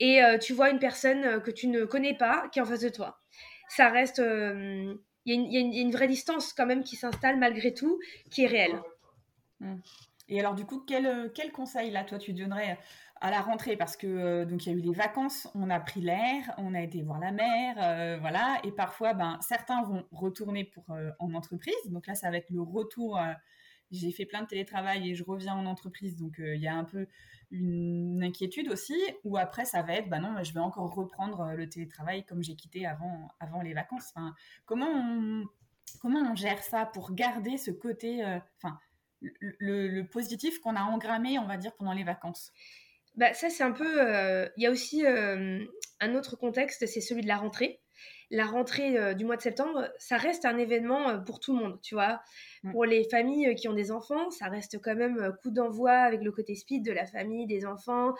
et 0.00 0.20
tu 0.40 0.52
vois 0.52 0.70
une 0.70 0.78
personne 0.78 1.40
que 1.42 1.50
tu 1.50 1.68
ne 1.68 1.84
connais 1.84 2.14
pas 2.14 2.48
qui 2.52 2.58
est 2.58 2.62
en 2.62 2.66
face 2.66 2.80
de 2.80 2.88
toi. 2.88 3.20
Ça 3.68 3.88
reste. 3.88 4.22
Il 5.24 5.34
y, 5.34 5.54
y, 5.54 5.78
a 5.78 5.82
une 5.82 5.92
vraie 5.92 6.08
distance 6.08 6.52
quand 6.52 6.66
même 6.66 6.82
qui 6.82 6.96
s'installe 6.96 7.38
malgré 7.38 7.72
tout, 7.72 7.98
qui 8.30 8.42
est 8.42 8.48
réelle. 8.48 8.82
Mmh. 9.60 9.76
Et 10.28 10.40
alors, 10.40 10.54
du 10.54 10.64
coup, 10.64 10.80
quel, 10.86 11.06
euh, 11.06 11.28
quel 11.34 11.52
conseil, 11.52 11.90
là, 11.90 12.04
toi, 12.04 12.18
tu 12.18 12.32
donnerais 12.32 12.78
à 13.20 13.30
la 13.30 13.42
rentrée? 13.42 13.76
Parce 13.76 13.98
que, 13.98 14.06
euh, 14.06 14.44
donc, 14.46 14.64
il 14.64 14.72
y 14.72 14.74
a 14.74 14.78
eu 14.78 14.80
les 14.80 14.94
vacances, 14.94 15.46
on 15.54 15.68
a 15.68 15.78
pris 15.78 16.00
l'air, 16.00 16.54
on 16.56 16.74
a 16.74 16.80
été 16.80 17.02
voir 17.02 17.18
la 17.20 17.32
mer, 17.32 17.76
euh, 17.78 18.18
voilà. 18.18 18.58
Et 18.64 18.72
parfois, 18.72 19.14
ben, 19.14 19.38
certains 19.42 19.82
vont 19.82 20.06
retourner 20.10 20.64
pour, 20.64 20.84
en 21.18 21.34
entreprise. 21.34 21.74
Donc 21.86 22.06
là, 22.06 22.14
ça 22.14 22.30
va 22.30 22.38
être 22.38 22.50
le 22.50 22.62
retour. 22.62 23.20
J'ai 23.92 24.10
fait 24.10 24.26
plein 24.26 24.42
de 24.42 24.48
télétravail 24.48 25.10
et 25.10 25.14
je 25.14 25.22
reviens 25.22 25.54
en 25.54 25.66
entreprise. 25.66 26.16
Donc, 26.16 26.36
il 26.38 26.60
y 26.60 26.68
a 26.68 26.74
un 26.74 26.84
peu 26.84 27.06
une 27.50 28.22
inquiétude 28.24 28.68
aussi. 28.68 28.96
Ou 29.24 29.36
après, 29.36 29.64
ça 29.64 29.82
va 29.82 29.94
être, 29.94 30.08
ben 30.08 30.20
non, 30.20 30.42
je 30.42 30.52
vais 30.52 30.60
encore 30.60 30.94
reprendre 30.94 31.52
le 31.54 31.68
télétravail 31.68 32.24
comme 32.24 32.42
j'ai 32.42 32.56
quitté 32.56 32.86
avant, 32.86 33.28
avant 33.38 33.62
les 33.62 33.74
vacances. 33.74 34.12
Enfin, 34.14 34.34
comment 34.64 34.88
on, 34.88 35.44
comment 36.00 36.20
on 36.20 36.34
gère 36.34 36.62
ça 36.62 36.86
pour 36.86 37.14
garder 37.14 37.58
ce 37.58 37.70
côté... 37.70 38.24
Enfin, 38.56 38.78
le, 39.20 40.02
positif 40.02 40.60
qu'on 40.60 40.76
a 40.76 40.82
engrammé, 40.82 41.38
on 41.38 41.46
va 41.46 41.56
dire, 41.56 41.74
pendant 41.74 41.92
les 41.92 42.04
vacances? 42.04 42.52
Bah, 43.16 43.34
Ça, 43.34 43.50
c'est 43.50 43.62
un 43.62 43.72
peu... 43.72 44.00
Euh, 44.00 44.48
il 44.56 44.62
y 44.62 44.66
a 44.66 44.70
aussi 44.70 45.04
euh, 45.04 45.64
un 46.00 46.14
autre 46.14 46.36
contexte, 46.36 46.86
c'est 46.86 47.00
celui 47.00 47.22
de 47.22 47.28
la 47.28 47.36
rentrée. 47.36 47.80
La 48.32 48.46
rentrée 48.46 48.98
euh, 48.98 49.14
du 49.14 49.24
mois 49.24 49.36
de 49.36 49.42
septembre, 49.42 49.88
ça 49.98 50.16
reste 50.16 50.44
un 50.44 50.58
événement 50.58 51.22
pour 51.22 51.38
tout 51.38 51.54
le 51.54 51.62
monde, 51.62 51.78
tu 51.82 51.94
vois. 51.94 52.20
Mm. 52.64 52.72
Pour 52.72 52.84
les 52.84 53.04
familles 53.04 53.54
qui 53.54 53.68
ont 53.68 53.74
des 53.74 53.92
enfants, 53.92 54.30
ça 54.30 54.46
reste 54.46 54.80
quand 54.82 54.96
même 54.96 55.32
coup 55.42 55.50
d'envoi 55.50 55.92
avec 55.92 56.22
le 56.22 56.32
côté 56.32 56.54
speed 56.56 56.84
de 56.84 56.92
la 56.92 57.06
famille, 57.06 57.46
des 57.46 57.64
enfants, 57.64 58.14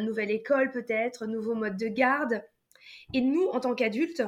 nouvelle 0.00 0.30
école 0.30 0.70
peut-être, 0.70 1.26
nouveau 1.26 1.54
mode 1.54 1.76
de 1.76 1.88
garde. 1.88 2.42
Et 3.12 3.20
nous, 3.20 3.48
en 3.48 3.60
tant 3.60 3.74
qu'adultes, 3.74 4.22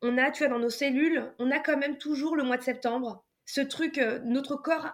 on 0.00 0.18
a, 0.18 0.30
tu 0.30 0.44
vois, 0.44 0.52
dans 0.52 0.58
nos 0.58 0.70
cellules, 0.70 1.32
on 1.38 1.50
a 1.50 1.60
quand 1.60 1.76
même 1.76 1.98
toujours 1.98 2.34
le 2.34 2.42
mois 2.42 2.56
de 2.56 2.62
septembre, 2.62 3.24
ce 3.44 3.60
truc, 3.60 3.98
notre 4.24 4.56
corps 4.56 4.90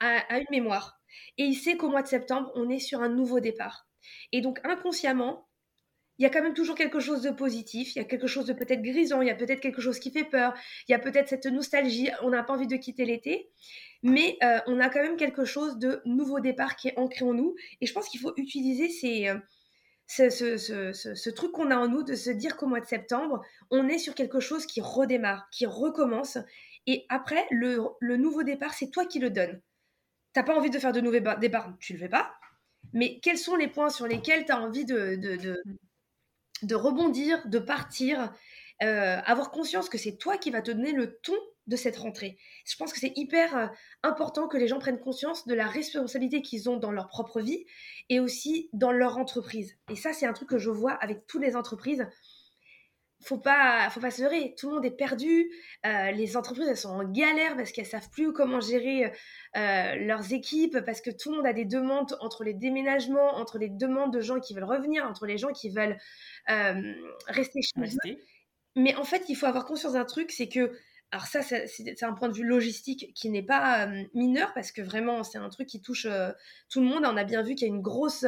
a, 0.00 0.38
une 0.38 0.46
mémoire. 0.50 1.00
Et 1.38 1.44
il 1.44 1.54
sait 1.54 1.76
qu'au 1.76 1.88
mois 1.88 2.02
de 2.02 2.08
septembre, 2.08 2.50
on 2.54 2.68
est 2.68 2.78
sur 2.78 3.00
un 3.00 3.08
nouveau 3.08 3.40
départ. 3.40 3.86
Et 4.32 4.40
donc 4.40 4.60
inconsciemment, 4.64 5.48
il 6.20 6.22
y 6.22 6.26
a 6.26 6.30
quand 6.30 6.42
même 6.42 6.52
toujours 6.52 6.76
quelque 6.76 7.00
chose 7.00 7.22
de 7.22 7.30
positif, 7.30 7.96
il 7.96 7.98
y 7.98 8.02
a 8.02 8.04
quelque 8.04 8.26
chose 8.26 8.44
de 8.44 8.52
peut-être 8.52 8.82
grisant, 8.82 9.22
il 9.22 9.28
y 9.28 9.30
a 9.30 9.34
peut-être 9.34 9.60
quelque 9.60 9.80
chose 9.80 9.98
qui 9.98 10.10
fait 10.10 10.24
peur, 10.24 10.52
il 10.86 10.92
y 10.92 10.94
a 10.94 10.98
peut-être 10.98 11.30
cette 11.30 11.46
nostalgie, 11.46 12.10
on 12.22 12.28
n'a 12.28 12.42
pas 12.42 12.52
envie 12.52 12.66
de 12.66 12.76
quitter 12.76 13.06
l'été, 13.06 13.48
mais 14.02 14.36
euh, 14.42 14.58
on 14.66 14.80
a 14.80 14.90
quand 14.90 15.00
même 15.00 15.16
quelque 15.16 15.46
chose 15.46 15.78
de 15.78 16.02
nouveau 16.04 16.38
départ 16.38 16.76
qui 16.76 16.88
est 16.88 16.98
ancré 16.98 17.24
en 17.24 17.32
nous. 17.32 17.56
Et 17.80 17.86
je 17.86 17.94
pense 17.94 18.06
qu'il 18.10 18.20
faut 18.20 18.34
utiliser 18.36 18.90
euh, 19.30 19.38
ce, 20.08 21.30
truc 21.30 21.52
qu'on 21.52 21.70
a 21.70 21.76
en 21.78 21.88
nous 21.88 22.02
de 22.02 22.14
se 22.14 22.28
dire 22.28 22.58
qu'au 22.58 22.66
mois 22.66 22.80
de 22.80 22.86
septembre, 22.86 23.40
on 23.70 23.88
est 23.88 23.98
sur 23.98 24.14
quelque 24.14 24.40
chose 24.40 24.66
qui 24.66 24.82
redémarre, 24.82 25.48
qui 25.50 25.64
recommence. 25.64 26.36
Et 26.86 27.06
après, 27.08 27.46
le, 27.50 27.96
nouveau 28.02 28.42
départ, 28.42 28.74
c'est 28.74 28.90
toi 28.90 29.06
qui 29.06 29.20
le 29.20 29.30
donnes 29.30 29.62
t'as 30.32 30.44
pas 30.44 30.54
envie 30.54 30.70
de 30.70 30.78
faire 30.78 30.92
de 30.92 31.00
nouveaux 31.00 31.18
départs, 31.40 31.72
tu 31.80 31.94
le 31.94 31.98
fais 31.98 32.08
pas. 32.08 32.32
Mais 32.92 33.18
quels 33.20 33.38
sont 33.38 33.56
les 33.56 33.66
points 33.66 33.90
sur 33.90 34.06
lesquels 34.06 34.44
tu 34.44 34.52
as 34.52 34.60
envie 34.60 34.84
de, 34.84 35.16
de, 35.16 35.60
rebondir, 36.74 37.46
de 37.48 37.58
partir 37.58 38.32
avoir 38.80 39.50
conscience 39.50 39.90
que 39.90 39.98
c'est 39.98 40.16
toi 40.16 40.38
qui 40.38 40.50
vas 40.50 40.62
te 40.62 40.70
donner 40.70 40.92
le 40.92 41.18
ton 41.20 41.34
de 41.66 41.76
cette 41.76 41.98
rentrée. 41.98 42.38
Je 42.64 42.76
pense 42.76 42.94
que 42.94 42.98
c'est 42.98 43.12
hyper 43.14 43.70
important 44.02 44.48
que 44.48 44.56
les 44.56 44.68
gens 44.68 44.78
prennent 44.78 44.98
conscience 44.98 45.46
de 45.46 45.54
la 45.54 45.66
responsabilité 45.66 46.40
qu'ils 46.40 46.70
ont 46.70 46.78
dans 46.78 46.90
leur 46.90 47.08
propre 47.08 47.42
vie 47.42 47.66
et 48.08 48.20
aussi 48.20 48.70
dans 48.72 48.90
leur 48.90 49.18
entreprise. 49.18 49.76
Et 49.90 49.96
ça, 49.96 50.14
c'est 50.14 50.24
un 50.24 50.32
truc 50.32 50.48
que 50.48 50.58
je 50.58 50.70
vois 50.70 50.92
avec 50.92 51.26
toutes 51.26 51.42
les 51.42 51.56
entreprises 51.56 52.06
faut 53.22 53.38
pas, 53.38 53.88
faut 53.90 54.00
pas 54.00 54.10
se 54.10 54.22
leurrer. 54.22 54.54
Tout 54.56 54.68
le 54.68 54.76
monde 54.76 54.84
est 54.84 54.90
perdu. 54.90 55.50
Euh, 55.86 56.10
les 56.12 56.36
entreprises, 56.36 56.68
elles 56.68 56.76
sont 56.76 56.88
en 56.88 57.04
galère 57.04 57.56
parce 57.56 57.72
qu'elles 57.72 57.86
savent 57.86 58.10
plus 58.10 58.32
comment 58.32 58.60
gérer 58.60 59.12
euh, 59.56 59.94
leurs 59.96 60.32
équipes, 60.32 60.78
parce 60.84 61.00
que 61.00 61.10
tout 61.10 61.30
le 61.30 61.36
monde 61.36 61.46
a 61.46 61.52
des 61.52 61.64
demandes 61.64 62.16
entre 62.20 62.44
les 62.44 62.54
déménagements, 62.54 63.36
entre 63.36 63.58
les 63.58 63.68
demandes 63.68 64.12
de 64.12 64.20
gens 64.20 64.40
qui 64.40 64.54
veulent 64.54 64.64
revenir, 64.64 65.04
entre 65.04 65.26
les 65.26 65.38
gens 65.38 65.52
qui 65.52 65.70
veulent 65.70 65.98
euh, 66.50 66.94
rester 67.26 67.60
chez 67.62 67.96
eux. 68.06 68.16
Mais 68.76 68.94
en 68.96 69.04
fait, 69.04 69.24
il 69.28 69.34
faut 69.34 69.46
avoir 69.46 69.66
conscience 69.66 69.92
d'un 69.94 70.04
truc, 70.04 70.30
c'est 70.30 70.48
que, 70.48 70.72
alors 71.10 71.26
ça, 71.26 71.42
c'est 71.42 72.02
un 72.04 72.12
point 72.12 72.28
de 72.28 72.34
vue 72.34 72.46
logistique 72.46 73.12
qui 73.14 73.30
n'est 73.30 73.42
pas 73.42 73.88
mineur, 74.14 74.52
parce 74.54 74.70
que 74.70 74.80
vraiment, 74.80 75.24
c'est 75.24 75.38
un 75.38 75.48
truc 75.48 75.66
qui 75.66 75.82
touche 75.82 76.06
tout 76.70 76.80
le 76.80 76.86
monde. 76.86 77.04
On 77.04 77.16
a 77.16 77.24
bien 77.24 77.42
vu 77.42 77.56
qu'il 77.56 77.66
y 77.66 77.70
a 77.70 77.74
une 77.74 77.82
grosse 77.82 78.24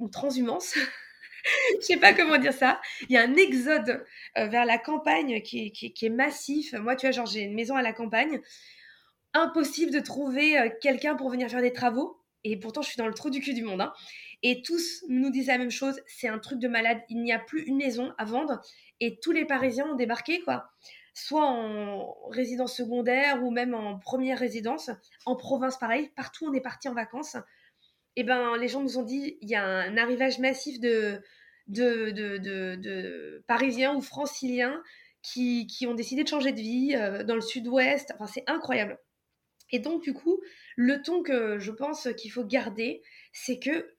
une 0.00 0.10
transhumance 0.10 0.74
je 1.80 1.84
sais 1.84 1.96
pas 1.96 2.12
comment 2.14 2.38
dire 2.38 2.52
ça. 2.52 2.80
Il 3.08 3.12
y 3.12 3.16
a 3.16 3.22
un 3.22 3.34
exode 3.34 4.04
euh, 4.38 4.46
vers 4.46 4.64
la 4.64 4.78
campagne 4.78 5.42
qui, 5.42 5.72
est 6.00 6.08
massif. 6.08 6.72
Moi, 6.74 6.96
tu 6.96 7.06
vois, 7.06 7.12
genre, 7.12 7.26
j'ai 7.26 7.42
une 7.42 7.54
maison 7.54 7.76
à 7.76 7.82
la 7.82 7.92
campagne. 7.92 8.40
Impossible 9.32 9.92
de 9.92 10.00
trouver 10.00 10.58
euh, 10.58 10.68
quelqu'un 10.80 11.16
pour 11.16 11.30
venir 11.30 11.48
faire 11.48 11.62
des 11.62 11.72
travaux. 11.72 12.20
Et 12.44 12.58
pourtant, 12.58 12.82
je 12.82 12.88
suis 12.88 12.98
dans 12.98 13.06
le 13.06 13.14
trou 13.14 13.30
du 13.30 13.40
cul 13.40 13.54
du 13.54 13.62
monde. 13.62 13.80
Hein. 13.80 13.92
Et 14.42 14.62
tous 14.62 15.04
nous 15.08 15.30
disent 15.30 15.48
la 15.48 15.58
même 15.58 15.70
chose. 15.70 16.00
C'est 16.06 16.28
un 16.28 16.38
truc 16.38 16.58
de 16.58 16.68
malade. 16.68 17.00
Il 17.08 17.22
n'y 17.22 17.32
a 17.32 17.38
plus 17.38 17.62
une 17.62 17.76
maison 17.76 18.12
à 18.18 18.24
vendre. 18.24 18.60
Et 19.00 19.18
tous 19.20 19.32
les 19.32 19.44
Parisiens 19.44 19.86
ont 19.86 19.96
débarqué, 19.96 20.40
quoi. 20.40 20.70
Soit 21.14 21.46
en 21.46 22.14
résidence 22.30 22.76
secondaire 22.76 23.42
ou 23.42 23.50
même 23.50 23.74
en 23.74 23.98
première 23.98 24.38
résidence. 24.38 24.90
En 25.26 25.36
province, 25.36 25.78
pareil. 25.78 26.10
Partout, 26.16 26.46
on 26.46 26.52
est 26.52 26.60
parti 26.60 26.88
en 26.88 26.94
vacances 26.94 27.36
eh 28.16 28.24
ben, 28.24 28.56
les 28.56 28.68
gens 28.68 28.82
nous 28.82 28.98
ont 28.98 29.02
dit 29.02 29.38
il 29.40 29.48
y 29.48 29.54
a 29.54 29.64
un 29.64 29.96
arrivage 29.96 30.38
massif 30.38 30.80
de, 30.80 31.20
de, 31.66 32.10
de, 32.10 33.44
Parisiens 33.46 33.94
ou 33.94 34.00
Franciliens 34.00 34.82
qui, 35.22 35.66
ont 35.88 35.94
décidé 35.94 36.22
de 36.22 36.28
changer 36.28 36.52
de 36.52 36.60
vie 36.60 36.94
euh, 36.94 37.24
dans 37.24 37.34
le 37.34 37.40
sud-ouest. 37.40 38.12
Enfin, 38.14 38.26
c'est 38.26 38.44
incroyable. 38.46 38.98
Et 39.70 39.78
donc, 39.78 40.02
du 40.02 40.12
coup, 40.12 40.40
le 40.76 41.02
ton 41.02 41.22
que 41.22 41.58
je 41.58 41.72
pense 41.72 42.08
qu'il 42.18 42.30
faut 42.30 42.44
garder, 42.44 43.02
c'est 43.32 43.58
que, 43.58 43.96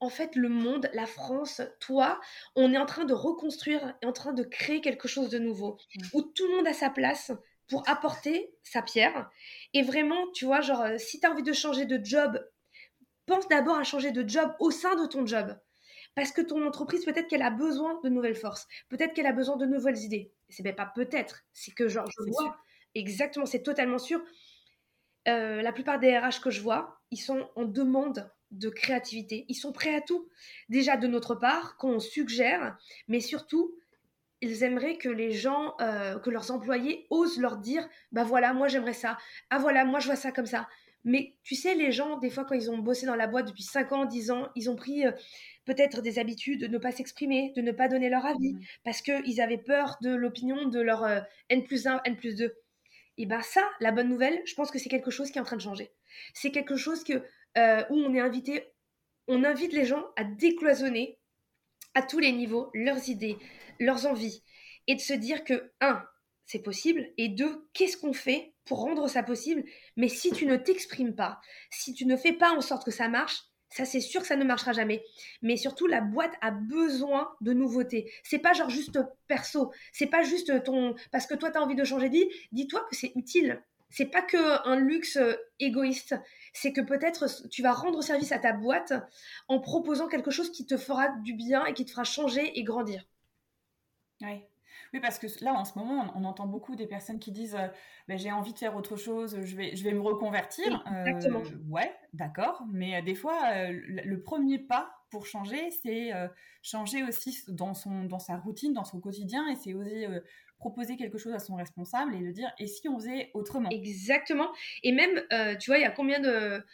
en 0.00 0.10
fait, 0.10 0.36
le 0.36 0.48
monde, 0.48 0.90
la 0.92 1.06
France, 1.06 1.62
toi, 1.80 2.20
on 2.54 2.72
est 2.72 2.78
en 2.78 2.86
train 2.86 3.04
de 3.04 3.14
reconstruire 3.14 3.96
et 4.02 4.06
en 4.06 4.12
train 4.12 4.34
de 4.34 4.42
créer 4.42 4.80
quelque 4.82 5.08
chose 5.08 5.30
de 5.30 5.38
nouveau, 5.38 5.78
mmh. 5.96 6.02
où 6.12 6.22
tout 6.22 6.46
le 6.46 6.56
monde 6.56 6.66
a 6.66 6.74
sa 6.74 6.90
place 6.90 7.32
pour 7.68 7.88
apporter 7.88 8.54
sa 8.62 8.82
pierre. 8.82 9.30
Et 9.72 9.82
vraiment, 9.82 10.30
tu 10.34 10.44
vois, 10.44 10.60
genre, 10.60 10.82
euh, 10.82 10.98
si 10.98 11.18
tu 11.18 11.26
as 11.26 11.30
envie 11.30 11.42
de 11.42 11.52
changer 11.52 11.86
de 11.86 12.04
job 12.04 12.38
pense 13.26 13.48
d'abord 13.48 13.76
à 13.76 13.84
changer 13.84 14.12
de 14.12 14.28
job 14.28 14.52
au 14.60 14.70
sein 14.70 14.96
de 14.96 15.06
ton 15.06 15.26
job. 15.26 15.56
Parce 16.14 16.32
que 16.32 16.42
ton 16.42 16.66
entreprise, 16.66 17.04
peut-être 17.04 17.28
qu'elle 17.28 17.42
a 17.42 17.50
besoin 17.50 18.00
de 18.04 18.08
nouvelles 18.08 18.36
forces. 18.36 18.68
Peut-être 18.88 19.14
qu'elle 19.14 19.26
a 19.26 19.32
besoin 19.32 19.56
de 19.56 19.66
nouvelles 19.66 19.98
idées. 19.98 20.32
C'est 20.48 20.62
même 20.62 20.76
pas 20.76 20.92
peut-être. 20.94 21.42
C'est 21.52 21.72
que, 21.72 21.88
genre, 21.88 22.06
je 22.10 22.22
vois. 22.30 22.56
Exactement, 22.94 23.46
c'est 23.46 23.62
totalement 23.62 23.98
sûr. 23.98 24.22
Euh, 25.26 25.62
la 25.62 25.72
plupart 25.72 25.98
des 25.98 26.16
RH 26.16 26.40
que 26.42 26.50
je 26.50 26.60
vois, 26.60 27.00
ils 27.10 27.16
sont 27.18 27.48
en 27.56 27.64
demande 27.64 28.30
de 28.50 28.68
créativité. 28.68 29.46
Ils 29.48 29.54
sont 29.54 29.72
prêts 29.72 29.94
à 29.94 30.00
tout. 30.00 30.28
Déjà 30.68 30.96
de 30.96 31.06
notre 31.06 31.34
part, 31.34 31.76
qu'on 31.76 31.98
suggère, 31.98 32.76
mais 33.08 33.20
surtout, 33.20 33.74
ils 34.42 34.64
aimeraient 34.64 34.98
que 34.98 35.08
les 35.08 35.32
gens, 35.32 35.74
euh, 35.80 36.18
que 36.18 36.30
leurs 36.30 36.50
employés 36.50 37.06
osent 37.10 37.38
leur 37.40 37.58
dire, 37.58 37.88
bah 38.12 38.24
voilà, 38.24 38.52
moi 38.54 38.68
j'aimerais 38.68 38.94
ça. 38.94 39.18
Ah 39.50 39.58
voilà, 39.58 39.84
moi 39.84 40.00
je 40.00 40.06
vois 40.06 40.16
ça 40.16 40.32
comme 40.32 40.46
ça. 40.46 40.68
Mais 41.04 41.34
tu 41.42 41.54
sais, 41.54 41.74
les 41.74 41.92
gens, 41.92 42.18
des 42.18 42.30
fois, 42.30 42.44
quand 42.44 42.54
ils 42.54 42.70
ont 42.70 42.78
bossé 42.78 43.04
dans 43.04 43.14
la 43.14 43.26
boîte 43.26 43.48
depuis 43.48 43.62
5 43.62 43.92
ans, 43.92 44.04
10 44.06 44.30
ans, 44.30 44.48
ils 44.56 44.70
ont 44.70 44.76
pris 44.76 45.06
euh, 45.06 45.12
peut-être 45.66 46.00
des 46.00 46.18
habitudes 46.18 46.60
de 46.60 46.66
ne 46.66 46.78
pas 46.78 46.92
s'exprimer, 46.92 47.52
de 47.56 47.60
ne 47.60 47.72
pas 47.72 47.88
donner 47.88 48.08
leur 48.08 48.24
avis, 48.24 48.54
mmh. 48.54 48.60
parce 48.84 49.02
qu'ils 49.02 49.40
avaient 49.40 49.58
peur 49.58 49.96
de 50.00 50.14
l'opinion 50.14 50.68
de 50.68 50.80
leur 50.80 51.04
euh, 51.04 51.20
N 51.50 51.62
plus 51.64 51.86
1, 51.86 52.00
N 52.04 52.16
plus 52.16 52.36
2. 52.36 52.54
Et 53.18 53.26
bien 53.26 53.42
ça, 53.42 53.68
la 53.80 53.92
bonne 53.92 54.08
nouvelle, 54.08 54.40
je 54.46 54.54
pense 54.54 54.70
que 54.70 54.78
c'est 54.78 54.88
quelque 54.88 55.10
chose 55.10 55.30
qui 55.30 55.38
est 55.38 55.40
en 55.40 55.44
train 55.44 55.56
de 55.56 55.62
changer. 55.62 55.92
C'est 56.32 56.50
quelque 56.50 56.76
chose 56.76 57.04
que, 57.04 57.22
euh, 57.58 57.84
où 57.90 57.96
on 57.96 58.14
est 58.14 58.20
invité, 58.20 58.72
on 59.28 59.44
invite 59.44 59.72
les 59.72 59.84
gens 59.84 60.04
à 60.16 60.24
décloisonner 60.24 61.18
à 61.94 62.02
tous 62.02 62.18
les 62.18 62.32
niveaux 62.32 62.70
leurs 62.74 63.08
idées, 63.08 63.36
leurs 63.78 64.06
envies, 64.06 64.42
et 64.86 64.94
de 64.94 65.00
se 65.00 65.12
dire 65.12 65.44
que, 65.44 65.70
un, 65.80 66.02
c'est 66.46 66.62
possible, 66.62 67.08
et 67.18 67.28
deux, 67.28 67.68
qu'est-ce 67.74 67.96
qu'on 67.96 68.12
fait 68.12 68.53
pour 68.64 68.80
rendre 68.80 69.08
ça 69.08 69.22
possible. 69.22 69.64
Mais 69.96 70.08
si 70.08 70.30
tu 70.30 70.46
ne 70.46 70.56
t'exprimes 70.56 71.14
pas, 71.14 71.40
si 71.70 71.94
tu 71.94 72.06
ne 72.06 72.16
fais 72.16 72.32
pas 72.32 72.52
en 72.52 72.60
sorte 72.60 72.84
que 72.84 72.90
ça 72.90 73.08
marche, 73.08 73.44
ça 73.70 73.84
c'est 73.84 74.00
sûr 74.00 74.20
que 74.20 74.26
ça 74.26 74.36
ne 74.36 74.44
marchera 74.44 74.72
jamais. 74.72 75.04
Mais 75.42 75.56
surtout, 75.56 75.86
la 75.86 76.00
boîte 76.00 76.34
a 76.40 76.50
besoin 76.50 77.34
de 77.40 77.52
nouveautés. 77.52 78.10
C'est 78.22 78.38
pas 78.38 78.52
genre 78.52 78.70
juste 78.70 78.98
perso. 79.26 79.72
C'est 79.92 80.06
pas 80.06 80.22
juste 80.22 80.62
ton. 80.64 80.94
Parce 81.10 81.26
que 81.26 81.34
toi, 81.34 81.50
tu 81.50 81.58
as 81.58 81.62
envie 81.62 81.74
de 81.74 81.84
changer 81.84 82.08
de 82.08 82.14
vie. 82.14 82.28
Dis-toi 82.52 82.86
que 82.88 82.96
c'est 82.96 83.12
utile. 83.16 83.62
C'est 83.90 84.06
pas 84.06 84.22
que 84.22 84.68
un 84.68 84.76
luxe 84.76 85.18
égoïste. 85.60 86.16
C'est 86.52 86.72
que 86.72 86.80
peut-être 86.80 87.48
tu 87.48 87.62
vas 87.62 87.72
rendre 87.72 88.02
service 88.02 88.32
à 88.32 88.38
ta 88.38 88.52
boîte 88.52 88.92
en 89.48 89.60
proposant 89.60 90.08
quelque 90.08 90.30
chose 90.30 90.50
qui 90.50 90.66
te 90.66 90.76
fera 90.76 91.08
du 91.22 91.32
bien 91.32 91.64
et 91.66 91.74
qui 91.74 91.84
te 91.84 91.90
fera 91.90 92.04
changer 92.04 92.58
et 92.58 92.62
grandir. 92.62 93.04
Oui, 94.20 94.42
oui, 94.94 95.00
parce 95.00 95.18
que 95.18 95.26
là, 95.44 95.52
en 95.54 95.64
ce 95.64 95.76
moment, 95.76 96.12
on, 96.14 96.24
entend 96.24 96.46
beaucoup 96.46 96.76
des 96.76 96.86
personnes 96.86 97.18
qui 97.18 97.32
disent 97.32 97.56
euh, 97.56 97.66
ben, 98.06 98.16
j'ai 98.16 98.30
envie 98.30 98.52
de 98.52 98.58
faire 98.58 98.76
autre 98.76 98.96
chose, 98.96 99.36
je 99.42 99.56
vais, 99.56 99.74
je 99.74 99.82
vais 99.82 99.92
me 99.92 100.00
reconvertir. 100.00 100.84
exactement. 100.86 101.40
Euh, 101.40 101.68
ouais, 101.68 101.92
d'accord. 102.12 102.62
Mais 102.72 102.96
euh, 102.96 103.02
des 103.02 103.16
fois, 103.16 103.40
le 103.70 104.22
premier 104.22 104.60
pas 104.60 104.94
pour 105.10 105.26
changer, 105.26 105.70
c'est 105.82 106.12
changer 106.62 107.02
aussi 107.02 107.36
dans, 107.48 107.74
son, 107.74 108.04
dans 108.04 108.20
sa 108.20 108.36
routine, 108.36 108.72
dans 108.72 108.84
son 108.84 109.00
quotidien, 109.00 109.48
et 109.48 109.56
c'est 109.56 109.74
oser 109.74 110.08
proposer 110.58 110.96
quelque 110.96 111.18
chose 111.18 111.34
à 111.34 111.40
son 111.40 111.56
responsable 111.56 112.14
et 112.14 112.20
le 112.20 112.32
dire 112.32 112.50
et 112.58 112.66
si 112.68 112.88
on 112.88 112.98
faisait 112.98 113.30
autrement? 113.34 113.68
Exactement. 113.70 114.48
Et 114.82 114.92
même, 114.92 115.22
tu 115.58 115.70
vois, 115.70 115.78
il 115.78 115.82
y 115.82 115.86
a 115.86 115.90
combien 115.90 116.20
de 116.20 116.64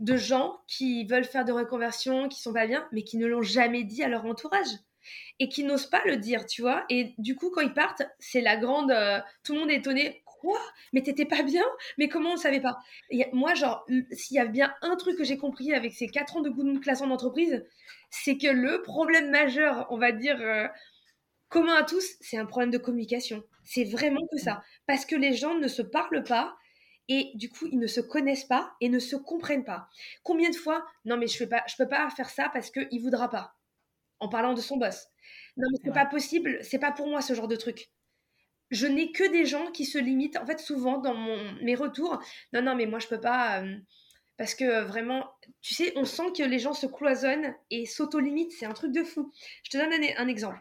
de 0.00 0.16
gens 0.16 0.58
qui 0.66 1.04
veulent 1.04 1.24
faire 1.24 1.44
de 1.44 1.52
reconversion, 1.52 2.28
qui 2.28 2.40
sont 2.40 2.54
pas 2.54 2.66
bien, 2.66 2.88
mais 2.90 3.02
qui 3.02 3.18
ne 3.18 3.26
l'ont 3.26 3.42
jamais 3.42 3.84
dit 3.84 4.02
à 4.02 4.08
leur 4.08 4.24
entourage? 4.24 4.78
Et 5.38 5.48
qui 5.48 5.64
n'osent 5.64 5.86
pas 5.86 6.02
le 6.04 6.16
dire, 6.16 6.46
tu 6.46 6.62
vois. 6.62 6.84
Et 6.88 7.14
du 7.18 7.34
coup, 7.34 7.50
quand 7.50 7.62
ils 7.62 7.72
partent, 7.72 8.02
c'est 8.18 8.40
la 8.40 8.56
grande. 8.56 8.90
Euh, 8.90 9.18
tout 9.44 9.54
le 9.54 9.60
monde 9.60 9.70
est 9.70 9.76
étonné. 9.76 10.22
Quoi? 10.24 10.60
Mais 10.92 11.02
t'étais 11.02 11.26
pas 11.26 11.42
bien? 11.42 11.64
Mais 11.98 12.08
comment 12.08 12.32
on 12.32 12.36
savait 12.36 12.60
pas? 12.60 12.78
Moi, 13.32 13.54
genre, 13.54 13.86
s'il 14.12 14.36
y 14.36 14.40
a 14.40 14.46
bien 14.46 14.72
un 14.82 14.96
truc 14.96 15.16
que 15.18 15.24
j'ai 15.24 15.36
compris 15.36 15.74
avec 15.74 15.92
ces 15.92 16.08
quatre 16.08 16.36
ans 16.36 16.40
de 16.40 16.48
goût 16.48 16.62
de 16.62 16.78
classe 16.78 17.02
en 17.02 17.10
entreprise, 17.10 17.64
c'est 18.10 18.38
que 18.38 18.46
le 18.46 18.82
problème 18.82 19.30
majeur, 19.30 19.86
on 19.90 19.98
va 19.98 20.12
dire, 20.12 20.40
euh, 20.40 20.66
commun 21.48 21.74
à 21.74 21.82
tous, 21.82 22.06
c'est 22.20 22.38
un 22.38 22.46
problème 22.46 22.70
de 22.70 22.78
communication. 22.78 23.42
C'est 23.64 23.84
vraiment 23.84 24.26
que 24.32 24.38
ça. 24.38 24.62
Parce 24.86 25.04
que 25.04 25.16
les 25.16 25.34
gens 25.34 25.54
ne 25.54 25.68
se 25.68 25.82
parlent 25.82 26.24
pas 26.24 26.56
et 27.08 27.32
du 27.34 27.50
coup 27.50 27.66
ils 27.66 27.78
ne 27.78 27.88
se 27.88 28.00
connaissent 28.00 28.44
pas 28.44 28.72
et 28.80 28.88
ne 28.88 28.98
se 28.98 29.16
comprennent 29.16 29.64
pas. 29.64 29.88
Combien 30.22 30.48
de 30.48 30.54
fois 30.54 30.86
non 31.04 31.16
mais 31.16 31.26
je 31.26 31.36
fais 31.36 31.46
pas 31.46 31.62
je 31.66 31.74
peux 31.76 31.88
pas 31.88 32.08
faire 32.10 32.30
ça 32.30 32.48
parce 32.52 32.70
que 32.70 32.80
il 32.90 33.02
voudra 33.02 33.28
pas 33.28 33.56
en 34.20 34.28
parlant 34.28 34.54
de 34.54 34.60
son 34.60 34.76
boss. 34.76 35.08
Non, 35.56 35.66
mais 35.72 35.78
c'est 35.84 35.92
pas 35.92 36.06
possible, 36.06 36.58
c'est 36.62 36.78
pas 36.78 36.92
pour 36.92 37.08
moi 37.08 37.20
ce 37.20 37.34
genre 37.34 37.48
de 37.48 37.56
truc. 37.56 37.90
Je 38.70 38.86
n'ai 38.86 39.10
que 39.10 39.28
des 39.30 39.46
gens 39.46 39.70
qui 39.72 39.84
se 39.84 39.98
limitent, 39.98 40.36
en 40.36 40.46
fait, 40.46 40.60
souvent 40.60 40.98
dans 40.98 41.14
mes 41.62 41.74
retours. 41.74 42.22
Non, 42.52 42.62
non, 42.62 42.76
mais 42.76 42.86
moi 42.86 43.00
je 43.00 43.08
peux 43.08 43.20
pas. 43.20 43.62
Euh, 43.62 43.76
parce 44.36 44.54
que 44.54 44.64
euh, 44.64 44.84
vraiment, 44.84 45.28
tu 45.60 45.74
sais, 45.74 45.92
on 45.96 46.04
sent 46.04 46.32
que 46.36 46.44
les 46.44 46.58
gens 46.58 46.72
se 46.72 46.86
cloisonnent 46.86 47.54
et 47.70 47.84
s'auto-limitent. 47.84 48.52
C'est 48.52 48.66
un 48.66 48.72
truc 48.72 48.92
de 48.92 49.02
fou. 49.02 49.32
Je 49.64 49.70
te 49.70 49.76
donne 49.76 49.92
un, 49.92 50.28
exemple. 50.28 50.58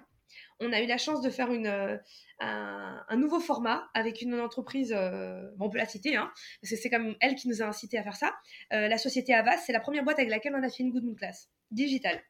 On 0.59 0.73
a 0.73 0.81
eu 0.81 0.87
la 0.87 0.97
chance 0.97 1.21
de 1.21 1.29
faire 1.29 1.51
une, 1.53 1.67
euh, 1.67 1.97
un, 2.39 3.15
nouveau 3.15 3.39
format 3.39 3.89
avec 3.93 4.21
une 4.21 4.39
entreprise, 4.39 4.91
bon, 4.91 5.67
on 5.67 5.69
peut 5.69 5.77
la 5.77 5.85
citer, 5.85 6.17
hein, 6.17 6.29
parce 6.61 6.71
que 6.71 6.75
c'est 6.75 6.89
comme 6.89 7.15
elle 7.21 7.35
qui 7.35 7.47
nous 7.47 7.61
a 7.61 7.65
incité 7.65 7.97
à 7.97 8.03
faire 8.03 8.17
ça. 8.17 8.33
la 8.71 8.97
société 8.97 9.33
Avas, 9.33 9.57
c'est 9.57 9.71
la 9.71 9.79
première 9.79 10.03
boîte 10.03 10.19
avec 10.19 10.29
laquelle 10.29 10.55
on 10.55 10.63
a 10.63 10.69
fait 10.69 10.83
une 10.83 10.91
Good 10.91 11.05
Moon 11.05 11.15
Class, 11.15 11.49
digitale. 11.71 12.21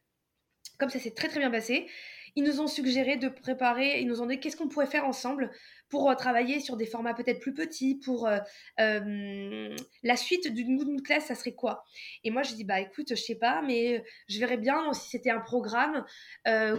Comme 0.78 0.90
ça 0.90 1.00
s'est 1.00 1.14
très 1.14 1.28
très 1.28 1.40
bien 1.40 1.52
passé, 1.52 1.88
ils 2.36 2.44
nous 2.44 2.62
ont 2.62 2.68
suggéré 2.68 3.18
de 3.18 3.28
préparer, 3.28 4.00
ils 4.02 4.08
nous 4.08 4.22
ont 4.22 4.26
dit 4.26 4.40
qu'est-ce 4.40 4.56
qu'on 4.56 4.68
pourrait 4.68 4.88
faire 4.88 5.06
ensemble 5.06 5.52
pour 5.90 6.10
euh, 6.10 6.16
travailler 6.16 6.60
sur 6.60 6.78
des 6.78 6.86
formats 6.86 7.14
peut-être 7.14 7.40
plus 7.40 7.54
petits, 7.54 7.96
pour 7.96 8.28
euh, 8.28 8.38
euh, 8.80 9.76
la 10.04 10.16
suite 10.16 10.48
d'une 10.54 10.76
Mood 10.76 11.02
class, 11.02 11.26
ça 11.26 11.36
serait 11.36 11.54
quoi? 11.54 11.84
Et 12.24 12.32
moi, 12.32 12.44
je 12.44 12.54
dis, 12.54 12.64
bah 12.64 12.80
écoute, 12.80 13.08
je 13.10 13.16
sais 13.16 13.36
pas, 13.36 13.62
mais 13.62 14.04
je 14.28 14.40
verrais 14.40 14.58
bien 14.58 14.94
si 14.94 15.10
c'était 15.10 15.32
un 15.32 15.40
programme, 15.40 16.06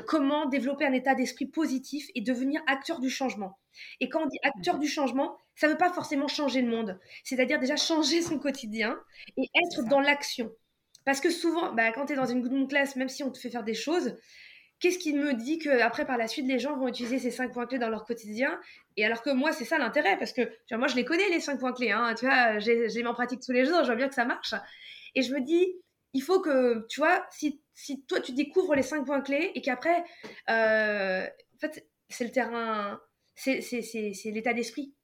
comment 0.06 0.46
développer 0.46 0.86
un 0.86 0.92
état 0.92 1.14
d'esprit 1.14 1.46
positif 1.46 2.06
et 2.14 2.20
devenir 2.20 2.62
acteur 2.66 3.00
du 3.00 3.10
changement. 3.10 3.58
Et 4.00 4.08
quand 4.08 4.22
on 4.22 4.26
dit 4.26 4.38
acteur 4.42 4.78
du 4.78 4.88
changement, 4.88 5.36
ça 5.54 5.66
ne 5.66 5.72
veut 5.72 5.78
pas 5.78 5.92
forcément 5.92 6.28
changer 6.28 6.62
le 6.62 6.70
monde, 6.70 6.98
c'est-à-dire 7.24 7.58
déjà 7.58 7.76
changer 7.76 8.22
son 8.22 8.38
quotidien 8.38 8.98
et 9.36 9.48
être 9.64 9.84
dans 9.88 10.00
l'action. 10.00 10.50
Parce 11.04 11.20
que 11.20 11.30
souvent, 11.30 11.72
bah, 11.72 11.92
quand 11.92 12.06
tu 12.06 12.12
es 12.12 12.16
dans 12.16 12.26
une 12.26 12.42
good 12.42 12.68
class, 12.68 12.96
même 12.96 13.08
si 13.08 13.22
on 13.22 13.30
te 13.30 13.38
fait 13.38 13.50
faire 13.50 13.64
des 13.64 13.74
choses, 13.74 14.16
qu'est-ce 14.80 14.98
qui 14.98 15.12
me 15.12 15.34
dit 15.34 15.58
que 15.58 15.80
après 15.82 16.06
par 16.06 16.16
la 16.16 16.26
suite 16.26 16.46
les 16.46 16.58
gens 16.58 16.76
vont 16.76 16.88
utiliser 16.88 17.18
ces 17.18 17.30
cinq 17.30 17.52
points 17.52 17.66
clés 17.66 17.78
dans 17.78 17.88
leur 17.88 18.04
quotidien? 18.04 18.58
Et 18.96 19.04
alors 19.04 19.22
que 19.22 19.30
moi 19.30 19.52
c'est 19.52 19.64
ça 19.64 19.78
l'intérêt 19.78 20.18
parce 20.18 20.32
que 20.32 20.42
moi 20.72 20.88
je 20.88 20.96
les 20.96 21.04
connais 21.04 21.28
les 21.28 21.40
cinq 21.40 21.60
points 21.60 21.72
clés 21.72 21.90
hein, 21.90 22.14
tu 22.18 22.24
vois 22.24 22.58
j'ai 22.58 22.88
mis 22.96 23.06
en 23.06 23.14
pratique 23.14 23.40
tous 23.44 23.52
les 23.52 23.66
jours 23.66 23.80
je 23.80 23.86
vois 23.86 23.96
bien 23.96 24.08
que 24.08 24.14
ça 24.14 24.24
marche. 24.24 24.54
Et 25.14 25.22
je 25.22 25.32
me 25.34 25.40
dis 25.40 25.76
il 26.12 26.22
faut 26.22 26.40
que 26.40 26.86
tu 26.88 27.00
vois 27.00 27.24
si, 27.30 27.62
si 27.74 28.02
toi 28.06 28.20
tu 28.20 28.32
découvres 28.32 28.74
les 28.74 28.82
cinq 28.82 29.04
points 29.04 29.20
clés 29.20 29.52
et 29.54 29.60
qu'après 29.60 30.04
euh, 30.48 31.26
en 31.26 31.58
fait 31.58 31.86
c'est 32.08 32.24
le 32.24 32.32
terrain 32.32 33.00
c'est 33.34 33.60
l'état 34.24 34.54
d'esprit 34.54 34.94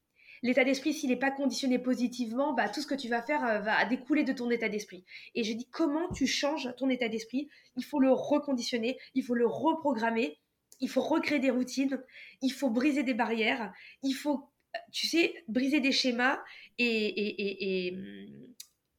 l'état 0.43 0.64
d'esprit, 0.64 0.93
s'il 0.93 1.11
n'est 1.11 1.16
pas 1.16 1.31
conditionné 1.31 1.78
positivement, 1.78 2.52
bah, 2.52 2.69
tout 2.69 2.81
ce 2.81 2.87
que 2.87 2.95
tu 2.95 3.09
vas 3.09 3.23
faire 3.23 3.45
euh, 3.45 3.59
va 3.61 3.85
découler 3.85 4.25
de 4.25 4.33
ton 4.33 4.50
état 4.50 4.69
d'esprit. 4.69 5.05
Et 5.35 5.45
je 5.45 5.52
dis, 5.52 5.69
comment 5.71 6.09
tu 6.12 6.26
changes 6.26 6.75
ton 6.76 6.88
état 6.88 7.09
d'esprit? 7.09 7.49
Il 7.76 7.85
faut 7.85 8.00
le 8.00 8.11
reconditionner, 8.11 8.99
il 9.14 9.23
faut 9.23 9.35
le 9.35 9.47
reprogrammer, 9.47 10.38
il 10.81 10.88
faut 10.88 11.02
recréer 11.02 11.38
des 11.38 11.50
routines, 11.50 12.02
il 12.43 12.50
faut 12.52 12.71
briser 12.71 13.02
des 13.02 13.14
barrières, 13.14 13.73
il 14.02 14.12
faut, 14.12 14.50
tu 14.93 15.07
sais, 15.07 15.35
briser 15.49 15.81
des 15.81 15.93
schémas 15.93 16.38
et, 16.78 17.93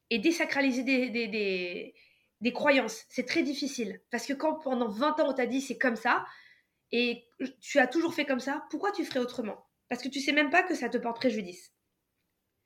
et 0.10 0.20
désacraliser 0.20 0.84
des 2.42 2.54
croyances. 2.54 3.06
C'est 3.10 3.28
très 3.28 3.44
difficile. 3.44 4.02
Parce 4.10 4.26
que 4.26 4.34
quand 4.34 4.56
pendant 4.56 4.90
20 4.90 5.20
ans 5.20 5.30
on 5.30 5.34
t'a 5.34 5.46
dit 5.46 5.62
c'est 5.62 5.78
comme 5.78 5.96
ça, 5.96 6.26
et 6.92 7.28
tu 7.62 7.80
as 7.80 7.88
toujours 7.88 8.14
fait 8.14 8.26
comme 8.26 8.40
ça, 8.40 8.66
pourquoi 8.70 8.92
tu 8.92 9.04
ferais 9.04 9.20
autrement? 9.20 9.67
Parce 9.90 10.02
que 10.02 10.10
tu 10.10 10.20
sais 10.20 10.34
même 10.34 10.50
pas 10.50 10.64
que 10.64 10.76
ça 10.76 10.90
te 10.90 10.98
porte 10.98 11.18
préjudice. 11.18 11.72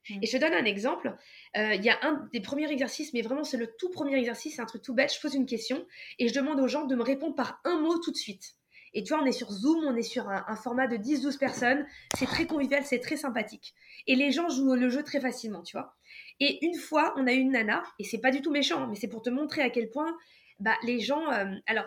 Mm. 0.10 0.20
Et 0.22 0.28
je 0.28 0.32
te 0.32 0.38
donne 0.38 0.54
un 0.54 0.66
exemple. 0.66 1.16
Euh, 1.58 1.74
il 1.76 1.84
y 1.84 1.90
a 1.90 1.98
un 2.02 2.28
des 2.34 2.42
premiers 2.42 2.72
exercices, 2.72 3.14
mais 3.14 3.22
vraiment 3.22 3.44
c'est 3.44 3.58
le 3.58 3.68
tout 3.78 3.90
premier 3.90 4.18
exercice, 4.18 4.56
c'est 4.56 4.62
un 4.62 4.66
truc 4.66 4.82
tout 4.82 4.94
bête. 4.94 5.14
Je 5.14 5.20
pose 5.20 5.36
une 5.36 5.46
question 5.46 5.86
et 6.20 6.28
je 6.28 6.34
demande 6.34 6.60
aux 6.60 6.68
gens 6.68 6.86
de 6.86 6.96
me 6.96 7.04
répondre 7.04 7.36
par 7.36 7.60
un 7.64 7.80
mot 7.80 7.98
tout 8.00 8.12
de 8.12 8.18
suite. 8.18 8.56
Et 8.94 9.04
tu 9.04 9.14
vois, 9.14 9.24
on 9.24 9.26
est 9.26 9.32
sur 9.32 9.50
Zoom, 9.50 9.86
on 9.86 9.96
est 9.96 10.02
sur 10.02 10.30
un, 10.30 10.56
format 10.56 10.88
de 10.88 10.98
10-12 10.98 11.38
personnes. 11.38 11.86
C'est 12.18 12.26
très 12.26 12.46
convivial, 12.46 12.84
c'est 12.84 13.00
très 13.00 13.16
sympathique. 13.16 13.74
Et 14.06 14.16
les 14.16 14.32
gens 14.32 14.50
jouent 14.50 14.76
le 14.76 14.90
jeu 14.90 15.02
très 15.02 15.22
facilement, 15.22 15.64
tu 15.64 15.78
vois. 15.78 15.96
Et 16.42 16.66
une 16.66 16.76
fois, 16.76 17.14
on 17.16 17.26
a 17.26 17.32
eu 17.32 17.38
une 17.38 17.52
nana, 17.52 17.84
et 18.00 18.04
c'est 18.04 18.18
pas 18.18 18.32
du 18.32 18.42
tout 18.42 18.52
méchant, 18.52 18.88
mais 18.88 18.96
c'est 18.96 19.08
pour 19.08 19.22
te 19.22 19.30
montrer 19.30 19.62
à 19.62 19.70
quel 19.70 19.90
point 19.90 20.18
bah, 20.60 20.76
les 20.84 21.00
gens. 21.00 21.32
Euh, 21.32 21.46
alors, 21.68 21.86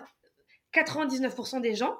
99% 0.72 1.60
des 1.60 1.74
gens 1.74 1.94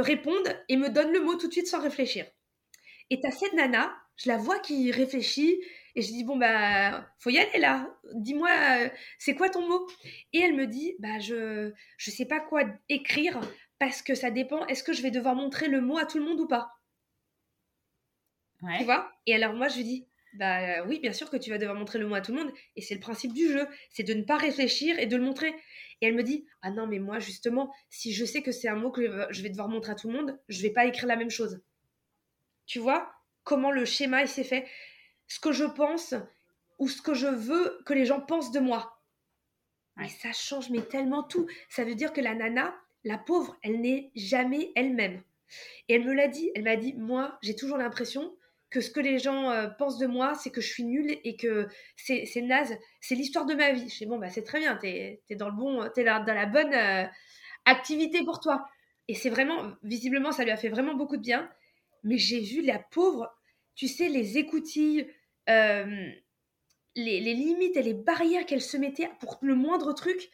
répondent 0.00 0.56
et 0.68 0.76
me 0.76 0.88
donnent 0.88 1.12
le 1.12 1.20
mot 1.20 1.34
tout 1.36 1.48
de 1.48 1.52
suite 1.52 1.66
sans 1.66 1.80
réfléchir. 1.80 2.26
Et 3.10 3.20
t'as 3.20 3.30
cette 3.30 3.52
nana, 3.52 3.94
je 4.16 4.28
la 4.28 4.36
vois 4.38 4.58
qui 4.58 4.90
réfléchit 4.90 5.60
et 5.94 6.02
je 6.02 6.08
dis 6.08 6.24
bon 6.24 6.36
bah 6.36 7.06
faut 7.18 7.30
y 7.30 7.38
aller 7.38 7.58
là. 7.58 7.94
Dis-moi 8.14 8.50
euh, 8.50 8.88
c'est 9.18 9.34
quoi 9.34 9.50
ton 9.50 9.68
mot? 9.68 9.86
Et 10.32 10.40
elle 10.40 10.54
me 10.54 10.66
dit 10.66 10.94
bah 10.98 11.18
je 11.20 11.72
je 11.98 12.10
sais 12.10 12.26
pas 12.26 12.40
quoi 12.40 12.62
écrire 12.88 13.40
parce 13.78 14.02
que 14.02 14.14
ça 14.14 14.30
dépend. 14.30 14.66
Est-ce 14.66 14.82
que 14.82 14.92
je 14.92 15.02
vais 15.02 15.10
devoir 15.10 15.34
montrer 15.34 15.68
le 15.68 15.80
mot 15.80 15.98
à 15.98 16.06
tout 16.06 16.18
le 16.18 16.24
monde 16.24 16.40
ou 16.40 16.48
pas? 16.48 16.70
Tu 18.78 18.84
vois? 18.84 19.10
Et 19.26 19.34
alors 19.34 19.54
moi 19.54 19.68
je 19.68 19.76
lui 19.76 19.84
dis 19.84 20.08
bah 20.34 20.84
oui 20.86 20.98
bien 21.00 21.12
sûr 21.12 21.28
que 21.30 21.36
tu 21.36 21.50
vas 21.50 21.58
devoir 21.58 21.76
montrer 21.76 21.98
le 21.98 22.06
mot 22.06 22.14
à 22.14 22.20
tout 22.20 22.32
le 22.32 22.42
monde 22.42 22.52
et 22.76 22.80
c'est 22.80 22.94
le 22.94 23.00
principe 23.00 23.34
du 23.34 23.50
jeu, 23.50 23.66
c'est 23.90 24.02
de 24.02 24.14
ne 24.14 24.22
pas 24.22 24.36
réfléchir 24.36 24.98
et 24.98 25.06
de 25.06 25.16
le 25.16 25.22
montrer. 25.22 25.54
Et 26.00 26.06
elle 26.06 26.14
me 26.14 26.22
dit 26.22 26.46
Ah 26.62 26.70
non, 26.70 26.86
mais 26.86 26.98
moi, 26.98 27.18
justement, 27.18 27.72
si 27.88 28.12
je 28.12 28.24
sais 28.24 28.42
que 28.42 28.52
c'est 28.52 28.68
un 28.68 28.76
mot 28.76 28.90
que 28.90 29.28
je 29.30 29.42
vais 29.42 29.50
devoir 29.50 29.68
montrer 29.68 29.92
à 29.92 29.94
tout 29.94 30.08
le 30.08 30.14
monde, 30.14 30.38
je 30.48 30.62
vais 30.62 30.70
pas 30.70 30.86
écrire 30.86 31.06
la 31.06 31.16
même 31.16 31.30
chose. 31.30 31.60
Tu 32.66 32.78
vois 32.78 33.12
comment 33.44 33.70
le 33.70 33.84
schéma 33.84 34.26
s'est 34.26 34.44
fait 34.44 34.66
Ce 35.28 35.38
que 35.38 35.52
je 35.52 35.64
pense 35.64 36.14
ou 36.78 36.88
ce 36.88 37.02
que 37.02 37.14
je 37.14 37.26
veux 37.26 37.80
que 37.86 37.94
les 37.94 38.04
gens 38.04 38.20
pensent 38.20 38.52
de 38.52 38.60
moi. 38.60 39.00
Et 40.02 40.08
ça 40.08 40.32
change 40.32 40.70
mais 40.70 40.82
tellement 40.82 41.22
tout. 41.22 41.46
Ça 41.68 41.84
veut 41.84 41.94
dire 41.94 42.12
que 42.12 42.20
la 42.20 42.34
nana, 42.34 42.74
la 43.04 43.18
pauvre, 43.18 43.56
elle 43.62 43.80
n'est 43.80 44.10
jamais 44.16 44.72
elle-même. 44.74 45.22
Et 45.88 45.94
elle 45.94 46.04
me 46.04 46.14
l'a 46.14 46.28
dit, 46.28 46.50
elle 46.54 46.64
m'a 46.64 46.76
dit, 46.76 46.94
moi, 46.94 47.38
j'ai 47.42 47.54
toujours 47.54 47.76
l'impression 47.76 48.34
que 48.72 48.80
ce 48.80 48.90
que 48.90 49.00
les 49.00 49.18
gens 49.18 49.50
euh, 49.50 49.68
pensent 49.68 49.98
de 49.98 50.06
moi, 50.06 50.34
c'est 50.34 50.50
que 50.50 50.62
je 50.62 50.68
suis 50.68 50.84
nulle 50.84 51.18
et 51.24 51.36
que 51.36 51.68
c'est 51.94 52.40
naze. 52.40 52.74
C'est 53.00 53.14
l'histoire 53.14 53.44
de 53.44 53.54
ma 53.54 53.70
vie. 53.72 53.88
Je 53.88 53.98
dis, 53.98 54.06
bon, 54.06 54.18
bah, 54.18 54.30
c'est 54.30 54.42
très 54.42 54.60
bien, 54.60 54.76
t'es 54.76 55.22
es 55.28 55.36
dans 55.36 55.50
le 55.50 55.54
bon, 55.54 55.88
t'es 55.94 56.04
dans 56.04 56.24
la 56.24 56.46
bonne 56.46 56.72
euh, 56.72 57.04
activité 57.66 58.24
pour 58.24 58.40
toi. 58.40 58.66
Et 59.08 59.14
c'est 59.14 59.28
vraiment, 59.28 59.74
visiblement, 59.82 60.32
ça 60.32 60.44
lui 60.44 60.50
a 60.50 60.56
fait 60.56 60.70
vraiment 60.70 60.94
beaucoup 60.94 61.18
de 61.18 61.22
bien. 61.22 61.50
Mais 62.02 62.16
j'ai 62.16 62.40
vu 62.40 62.62
la 62.62 62.78
pauvre, 62.78 63.30
tu 63.74 63.88
sais, 63.88 64.08
les 64.08 64.38
écoutilles, 64.38 65.06
euh, 65.50 66.10
les, 66.96 67.20
limites 67.20 67.76
et 67.76 67.82
les 67.82 67.94
barrières 67.94 68.46
qu'elle 68.46 68.62
se 68.62 68.78
mettait 68.78 69.10
pour 69.20 69.38
le 69.42 69.54
moindre 69.54 69.92
truc. 69.92 70.30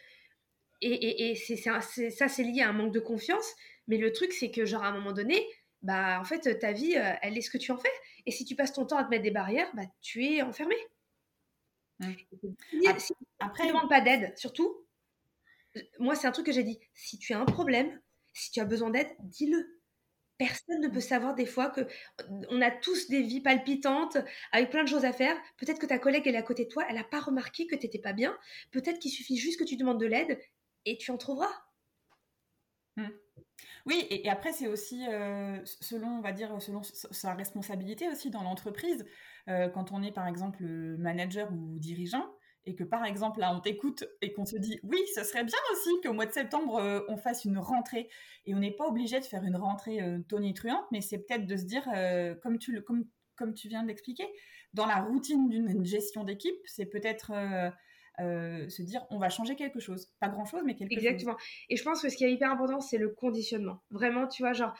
Et, 0.81 1.31
et, 1.31 1.35
ça, 1.35 1.81
c'est 1.81 2.42
lié 2.44 2.62
à 2.62 2.68
un 2.68 2.72
manque 2.72 2.94
de 2.94 3.01
confiance. 3.01 3.53
Mais 3.88 3.96
le 3.96 4.12
truc, 4.12 4.33
c'est 4.33 4.53
que, 4.53 4.64
genre, 4.64 4.85
à 4.85 4.88
un 4.88 4.92
moment 4.92 5.12
donné, 5.12 5.44
bah, 5.83 6.20
en 6.20 6.24
fait, 6.24 6.57
ta 6.61 6.70
vie, 6.70 6.94
elle 7.20 7.37
est 7.37 7.40
ce 7.40 7.51
que 7.51 7.59
tu 7.59 7.72
en 7.72 7.79
fais. 7.79 7.90
Et 8.29 8.31
si 8.31 8.45
tu 8.45 8.55
passes 8.55 8.75
ton 8.75 8.85
temps 8.85 8.99
à 8.99 9.05
te 9.05 9.09
mettre 9.09 9.23
des 9.23 9.31
barrières, 9.31 9.71
bah, 9.75 9.85
tu 10.03 10.23
es 10.23 10.43
enfermé. 10.43 10.75
Après, 13.41 13.62
tu 13.62 13.69
ne 13.69 13.73
demandes 13.73 13.88
pas 13.88 14.03
d'aide, 14.03 14.37
surtout, 14.37 14.87
moi, 15.99 16.14
c'est 16.14 16.27
un 16.27 16.31
truc 16.31 16.45
que 16.45 16.53
j'ai 16.53 16.62
dit. 16.62 16.79
Si 16.93 17.19
tu 17.19 17.33
as 17.33 17.41
un 17.41 17.47
problème, 17.47 17.99
si 18.35 18.51
tu 18.51 18.61
as 18.61 18.67
besoin 18.67 18.91
d'aide, 18.91 19.09
dis-le. 19.21 19.81
Personne 20.37 20.83
ne 20.83 20.88
peut 20.88 21.01
savoir 21.01 21.37
des 21.37 21.47
fois 21.47 21.71
que 21.71 21.81
on 22.51 22.61
a 22.61 22.71
tous 22.71 23.09
des 23.09 23.23
vies 23.23 23.41
palpitantes 23.41 24.19
avec 24.53 24.69
plein 24.69 24.85
de 24.85 24.88
choses 24.91 25.07
à 25.07 25.12
faire. 25.14 25.41
Peut-être 25.57 25.79
que 25.79 25.87
ta 25.87 25.99
collègue 25.99 26.25
elle 26.27 26.35
est 26.35 26.38
à 26.38 26.43
côté 26.43 26.67
de 26.67 26.69
toi, 26.69 26.85
elle 26.87 26.97
n'a 26.97 27.05
pas 27.05 27.21
remarqué 27.21 27.67
que 27.67 27.77
tu 27.77 27.87
n'étais 27.87 27.99
pas 27.99 28.12
bien. 28.12 28.38
Peut-être 28.73 28.99
qu'il 28.99 29.11
suffit 29.11 29.38
juste 29.38 29.59
que 29.59 29.64
tu 29.64 29.77
demandes 29.77 29.99
de 29.99 30.07
l'aide 30.07 30.38
et 30.85 30.99
tu 30.99 31.11
en 31.11 31.17
trouveras. 31.17 31.51
Mmh. 32.97 33.09
Oui, 33.87 34.07
et, 34.11 34.29
après, 34.29 34.53
c'est 34.53 34.68
aussi 34.68 35.07
euh, 35.09 35.59
selon, 35.64 36.09
on 36.09 36.21
va 36.21 36.33
dire, 36.33 36.61
selon 36.61 36.83
sa 36.83 37.35
responsabilité 37.35 38.09
aussi 38.09 38.31
dans 38.31 38.42
l'entreprise. 38.42 39.05
Euh, 39.49 39.68
quand 39.68 39.92
on 39.92 40.03
est, 40.03 40.12
par 40.12 40.27
exemple, 40.27 40.62
manager 40.64 41.51
ou 41.53 41.79
dirigeant, 41.79 42.27
et 42.66 42.75
que, 42.75 42.85
par 42.85 43.05
exemple, 43.05 43.40
là, 43.40 43.55
on 43.57 43.61
t'écoute 43.61 44.05
et 44.21 44.35
qu'on 44.35 44.44
se 44.44 44.57
dit, 44.57 44.79
oui, 44.83 44.99
ce 45.14 45.25
serait 45.25 45.44
bien 45.44 45.59
aussi 45.73 45.90
qu'au 46.03 46.12
mois 46.12 46.27
de 46.27 46.33
septembre, 46.33 46.77
euh, 46.77 47.01
on 47.09 47.16
fasse 47.16 47.44
une 47.47 47.59
rentrée. 47.59 48.11
Et 48.44 48.55
on 48.55 48.59
n'est 48.59 48.75
pas 48.75 48.87
obligé 48.87 49.21
de 49.21 49.25
faire 49.25 49.42
une 49.44 49.57
rentrée 49.57 50.01
tonitruante, 50.29 50.85
mais 50.92 51.01
c'est 51.01 51.18
peut-être 51.18 51.47
de 51.47 51.57
se 51.57 51.64
dire, 51.64 51.85
comme, 52.42 52.59
tu 52.59 52.73
le, 52.73 52.83
comme, 52.83 53.07
comme 53.37 53.55
tu 53.55 53.68
viens 53.68 53.83
de 53.83 53.88
l'expliquer, 53.88 54.27
dans 54.75 54.87
la 54.87 54.97
routine 54.97 55.49
d'une 55.49 55.85
gestion 55.85 56.25
d'équipe, 56.25 56.59
c'est 56.66 56.87
peut-être 56.87 57.33
euh, 58.20 58.68
se 58.68 58.83
dire 58.83 59.07
on 59.11 59.18
va 59.18 59.28
changer 59.28 59.57
quelque 59.57 59.81
chose. 59.81 60.11
Pas 60.20 60.28
grand-chose, 60.28 60.62
mais 60.64 60.74
quelque 60.74 60.94
chose. 60.94 61.04
Exactement. 61.04 61.37
Et 61.68 61.76
je 61.76 61.83
pense 61.85 62.02
que 62.02 62.09
ce 62.09 62.16
qui 62.16 62.24
est 62.24 62.33
hyper 62.33 62.50
important, 62.50 62.81
c'est 62.81 62.98
le 62.98 63.11
conditionnement. 63.11 63.83
Vraiment, 63.90 64.26
tu 64.26 64.42
vois, 64.42 64.52
genre, 64.52 64.74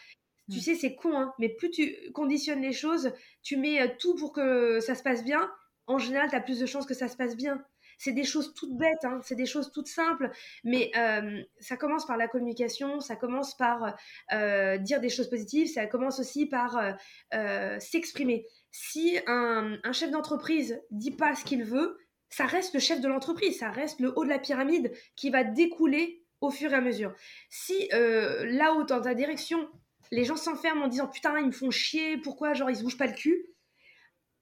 tu 0.51 0.61
sais, 0.61 0.74
c'est 0.74 0.94
con, 0.94 1.16
hein, 1.16 1.33
mais 1.38 1.48
plus 1.48 1.70
tu 1.70 1.94
conditionnes 2.12 2.62
les 2.62 2.72
choses, 2.72 3.12
tu 3.42 3.57
mets 3.57 3.81
euh, 3.81 3.88
tout 3.98 4.14
pour 4.16 4.33
que 4.33 4.81
ça 4.81 4.94
se 4.94 5.03
passe 5.03 5.24
bien, 5.24 5.51
en 5.87 5.98
général, 5.98 6.29
tu 6.31 6.37
as 6.37 6.40
plus 6.40 6.59
de 6.59 6.66
chances 6.66 6.87
que 6.87 6.94
ça 6.94 7.09
se 7.09 7.16
passe 7.16 7.37
bien. 7.37 7.62
C'est 8.01 8.12
des 8.12 8.24
choses 8.24 8.55
toutes 8.55 8.77
bêtes, 8.77 9.05
hein, 9.05 9.20
c'est 9.24 9.35
des 9.35 9.46
choses 9.46 9.72
toutes 9.72 9.88
simples, 9.88 10.31
mais 10.62 10.92
euh, 10.96 11.42
ça 11.59 11.77
commence 11.77 12.07
par 12.07 12.16
la 12.16 12.29
communication, 12.29 13.01
ça 13.01 13.16
commence 13.16 13.57
par 13.57 13.96
dire 14.31 15.01
des 15.01 15.09
choses 15.09 15.29
positives, 15.29 15.66
ça 15.66 15.87
commence 15.87 16.20
aussi 16.20 16.46
par 16.46 16.79
s'exprimer. 17.81 18.46
Si 18.70 19.18
un, 19.27 19.79
un 19.83 19.92
chef 19.92 20.12
d'entreprise 20.12 20.81
dit 20.92 21.11
pas 21.11 21.35
ce 21.35 21.44
qu'il 21.44 21.64
veut, 21.64 21.98
ça 22.31 22.47
reste 22.47 22.75
le 22.75 22.81
chef 22.81 23.01
de 23.01 23.09
l'entreprise, 23.09 23.59
ça 23.59 23.71
reste 23.71 24.01
le 24.01 24.12
haut 24.17 24.25
de 24.25 24.29
la 24.29 24.38
pyramide 24.38 24.93
qui 25.17 25.31
va 25.31 25.45
découler 25.45 26.25
au 26.41 26.51
fur 26.51 26.73
et 26.73 26.77
à 26.77 26.81
mesure. 26.81 27.14
Si 27.51 27.88
euh, 27.93 28.45
là-haut, 28.47 28.85
dans 28.85 29.01
ta 29.01 29.14
direction, 29.14 29.69
les 30.11 30.25
gens 30.25 30.37
s'enferment 30.37 30.85
en 30.85 30.88
disant 30.88 31.09
putain, 31.09 31.38
ils 31.38 31.47
me 31.47 31.53
font 31.53 31.71
chier, 31.71 32.17
pourquoi, 32.19 32.55
genre, 32.55 32.71
ils 32.71 32.77
se 32.77 32.83
bougent 32.83 32.99
pas 32.99 33.07
le 33.07 33.14
cul, 33.14 33.47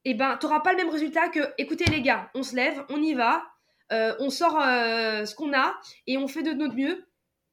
eh 0.05 0.14
ben, 0.14 0.37
t'auras 0.37 0.61
pas 0.61 0.72
le 0.72 0.79
même 0.79 0.90
résultat 0.90 1.29
que 1.29 1.40
écoutez, 1.59 1.85
les 1.87 2.03
gars, 2.03 2.31
on 2.35 2.42
se 2.42 2.55
lève, 2.55 2.85
on 2.90 3.03
y 3.03 3.14
va, 3.14 3.44
euh, 3.92 4.14
on 4.20 4.31
sort 4.31 4.61
euh, 4.61 5.25
ce 5.25 5.35
qu'on 5.35 5.53
a 5.53 5.79
et 6.07 6.18
on 6.18 6.29
fait 6.29 6.42
de 6.42 6.53
notre 6.53 6.75
mieux. 6.75 7.09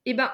Eh 0.06 0.14
ben, 0.14 0.32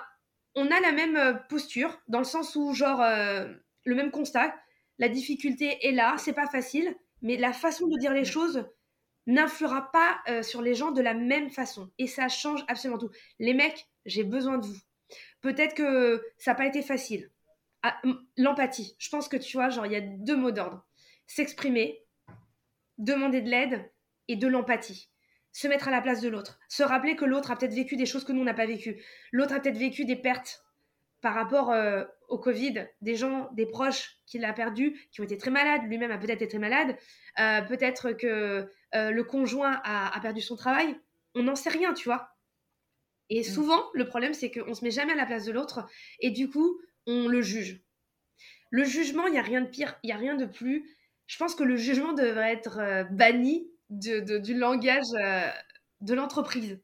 on 0.55 0.65
a 0.71 0.79
la 0.79 0.91
même 0.91 1.39
posture, 1.47 2.01
dans 2.07 2.17
le 2.17 2.25
sens 2.25 2.55
où, 2.55 2.73
genre, 2.73 3.01
le 3.01 3.95
même 3.95 4.09
constat, 4.09 4.53
la 4.97 5.07
difficulté 5.07 5.77
est 5.87 5.91
là, 5.91 6.15
c'est 6.17 6.33
pas 6.33 6.47
facile, 6.47 6.93
mais 7.21 7.37
la 7.37 7.53
façon 7.53 7.87
de 7.87 7.97
dire 7.99 8.13
les 8.13 8.25
choses 8.25 8.65
n'influera 9.29 9.91
pas 9.91 10.19
euh, 10.27 10.41
sur 10.41 10.61
les 10.61 10.73
gens 10.73 10.91
de 10.91 11.01
la 11.01 11.13
même 11.13 11.49
façon. 11.49 11.89
Et 11.97 12.07
ça 12.07 12.27
change 12.27 12.63
absolument 12.67 12.99
tout. 12.99 13.11
Les 13.39 13.53
mecs, 13.53 13.87
j'ai 14.05 14.23
besoin 14.23 14.57
de 14.57 14.65
vous. 14.65 14.79
Peut-être 15.41 15.75
que 15.75 16.23
ça 16.37 16.51
n'a 16.51 16.55
pas 16.55 16.65
été 16.65 16.81
facile. 16.81 17.29
Ah, 17.83 17.99
l'empathie. 18.37 18.95
Je 18.97 19.09
pense 19.09 19.29
que 19.29 19.37
tu 19.37 19.55
vois, 19.55 19.69
genre, 19.69 19.85
il 19.85 19.93
y 19.93 19.95
a 19.95 20.01
deux 20.01 20.35
mots 20.35 20.51
d'ordre. 20.51 20.85
S'exprimer, 21.27 22.03
demander 22.97 23.41
de 23.41 23.49
l'aide 23.49 23.91
et 24.27 24.35
de 24.35 24.47
l'empathie. 24.47 25.09
Se 25.51 25.67
mettre 25.67 25.87
à 25.87 25.91
la 25.91 26.01
place 26.01 26.21
de 26.21 26.29
l'autre. 26.29 26.59
Se 26.67 26.83
rappeler 26.83 27.15
que 27.15 27.25
l'autre 27.25 27.51
a 27.51 27.55
peut-être 27.55 27.73
vécu 27.73 27.95
des 27.95 28.05
choses 28.05 28.23
que 28.23 28.31
nous, 28.31 28.41
on 28.41 28.45
n'a 28.45 28.53
pas 28.53 28.65
vécues. 28.65 29.03
L'autre 29.31 29.53
a 29.53 29.59
peut-être 29.59 29.77
vécu 29.77 30.05
des 30.05 30.15
pertes 30.15 30.63
par 31.21 31.33
rapport 31.33 31.71
euh, 31.71 32.03
au 32.29 32.37
Covid, 32.37 32.87
des 33.01 33.15
gens, 33.15 33.49
des 33.53 33.65
proches 33.65 34.17
qu'il 34.25 34.45
a 34.45 34.53
perdus, 34.53 35.07
qui 35.11 35.21
ont 35.21 35.23
été 35.23 35.37
très 35.37 35.51
malades, 35.51 35.83
lui-même 35.83 36.11
a 36.11 36.17
peut-être 36.17 36.41
été 36.41 36.47
très 36.47 36.59
malade, 36.59 36.95
euh, 37.39 37.61
peut-être 37.63 38.13
que 38.13 38.69
euh, 38.95 39.11
le 39.11 39.23
conjoint 39.23 39.81
a, 39.83 40.19
perdu 40.21 40.41
son 40.41 40.55
travail, 40.55 40.99
on 41.35 41.43
n'en 41.43 41.55
sait 41.55 41.69
rien, 41.69 41.93
tu 41.93 42.05
vois. 42.05 42.35
Et 43.29 43.41
mm. 43.41 43.43
souvent, 43.43 43.83
le 43.93 44.07
problème, 44.07 44.33
c'est 44.33 44.51
qu'on 44.51 44.73
se 44.73 44.83
met 44.83 44.91
jamais 44.91 45.13
à 45.13 45.15
la 45.15 45.25
place 45.25 45.45
de 45.45 45.51
l'autre 45.51 45.87
et 46.19 46.31
du 46.31 46.49
coup, 46.49 46.79
on 47.05 47.27
le 47.27 47.41
juge. 47.41 47.81
Le 48.71 48.83
jugement, 48.83 49.27
il 49.27 49.31
n'y 49.31 49.39
a 49.39 49.43
rien 49.43 49.61
de 49.61 49.67
pire, 49.67 49.97
il 50.03 50.07
n'y 50.07 50.13
a 50.13 50.17
rien 50.17 50.35
de 50.35 50.45
plus. 50.45 50.89
Je 51.27 51.37
pense 51.37 51.55
que 51.55 51.63
le 51.63 51.77
jugement 51.77 52.13
devrait 52.13 52.53
être 52.53 52.79
euh, 52.79 53.03
banni 53.03 53.67
du 53.89 54.53
langage 54.53 55.13
euh, 55.19 55.47
de 56.01 56.13
l'entreprise. 56.13 56.79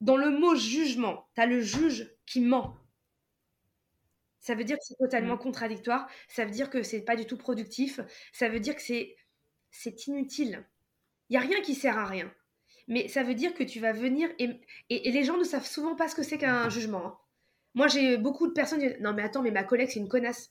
Dans 0.00 0.16
le 0.16 0.30
mot 0.30 0.54
jugement, 0.54 1.28
tu 1.34 1.40
as 1.40 1.46
le 1.46 1.60
juge 1.60 2.10
qui 2.26 2.40
ment. 2.40 2.76
Ça 4.40 4.54
veut 4.54 4.64
dire 4.64 4.76
que 4.76 4.84
c'est 4.84 4.96
totalement 4.98 5.34
mm. 5.34 5.40
contradictoire, 5.40 6.08
ça 6.28 6.44
veut 6.44 6.50
dire 6.50 6.70
que 6.70 6.82
c'est 6.82 7.00
pas 7.00 7.16
du 7.16 7.26
tout 7.26 7.36
productif, 7.36 8.00
ça 8.32 8.48
veut 8.48 8.60
dire 8.60 8.76
que 8.76 8.82
c'est 8.82 10.06
inutile. 10.06 10.64
Il 11.28 11.34
y 11.34 11.36
a 11.36 11.40
rien 11.40 11.60
qui 11.60 11.74
sert 11.74 11.98
à 11.98 12.06
rien. 12.06 12.32
Mais 12.88 13.08
ça 13.08 13.22
veut 13.22 13.34
dire 13.34 13.54
que 13.54 13.64
tu 13.64 13.80
vas 13.80 13.92
venir 13.92 14.28
et, 14.38 14.60
et, 14.90 15.10
les 15.10 15.24
gens 15.24 15.36
ne 15.36 15.44
savent 15.44 15.66
souvent 15.66 15.96
pas 15.96 16.08
ce 16.08 16.14
que 16.14 16.22
c'est 16.22 16.38
qu'un 16.38 16.68
jugement. 16.68 17.04
Hein. 17.04 17.18
Moi, 17.74 17.88
j'ai 17.88 18.16
beaucoup 18.16 18.46
de 18.46 18.52
personnes 18.52 18.80
qui 18.80 18.86
disent 18.86 19.00
Non, 19.00 19.12
mais 19.12 19.22
attends, 19.22 19.42
mais 19.42 19.50
ma 19.50 19.64
collègue, 19.64 19.90
c'est 19.90 20.00
une 20.00 20.08
connasse. 20.08 20.50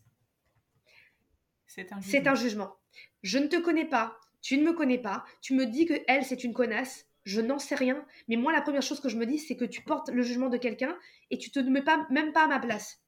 C'est 1.67 1.91
un, 1.91 2.31
un, 2.31 2.35
jugement. 2.35 2.75
Je 3.23 3.37
ne 3.37 3.47
te 3.47 3.57
connais 3.57 3.85
pas, 3.85 4.19
tu 4.41 4.57
ne 4.57 4.63
me 4.63 4.73
connais 4.73 4.97
pas, 4.97 5.25
tu 5.41 5.53
me 5.55 5.65
dis 5.65 5.85
que 5.85 5.95
elle, 6.07 6.23
c'est 6.23 6.43
une 6.43 6.53
connasse, 6.53 7.07
je 7.23 7.41
n'en 7.41 7.59
sais 7.59 7.75
rien. 7.75 8.05
Mais 8.27 8.35
moi, 8.35 8.53
la 8.53 8.61
première 8.61 8.83
chose 8.83 8.99
que 8.99 9.09
je 9.09 9.17
me 9.17 9.25
dis, 9.25 9.39
c'est 9.39 9.57
que 9.57 9.65
tu 9.65 9.81
portes 9.81 10.09
le 10.09 10.21
jugement 10.21 10.49
de 10.49 10.57
quelqu'un 10.57 10.95
et 11.31 11.37
tu 11.37 11.51
te 11.51 11.59
mets 11.59 11.81
pas, 11.81 12.05
même 12.11 12.31
pas 12.31 12.43
à 12.43 12.47
ma 12.47 12.59
place. 12.59 13.01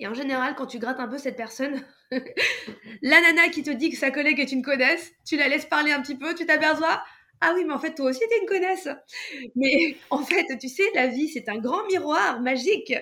Et 0.00 0.06
en 0.06 0.14
général, 0.14 0.54
quand 0.56 0.66
tu 0.66 0.78
grattes 0.78 0.98
un 0.98 1.08
peu 1.08 1.18
cette 1.18 1.36
personne, 1.36 1.80
la 3.02 3.20
nana 3.20 3.48
qui 3.50 3.62
te 3.62 3.70
dit 3.70 3.90
que 3.90 3.96
sa 3.96 4.10
collègue 4.10 4.40
est 4.40 4.50
une 4.50 4.62
connasse, 4.62 5.12
tu 5.26 5.36
la 5.36 5.46
laisses 5.46 5.66
parler 5.66 5.92
un 5.92 6.00
petit 6.00 6.16
peu, 6.16 6.34
tu 6.34 6.46
t'aperçois 6.46 7.02
ah 7.42 7.52
oui, 7.54 7.64
mais 7.64 7.72
en 7.72 7.78
fait, 7.78 7.94
toi 7.94 8.10
aussi, 8.10 8.20
t'es 8.28 8.38
une 8.38 8.46
connasse. 8.46 8.88
Mais 9.56 9.96
en 10.10 10.22
fait, 10.22 10.44
tu 10.58 10.68
sais, 10.68 10.84
la 10.94 11.06
vie, 11.06 11.28
c'est 11.28 11.48
un 11.48 11.58
grand 11.58 11.86
miroir 11.86 12.40
magique 12.40 12.92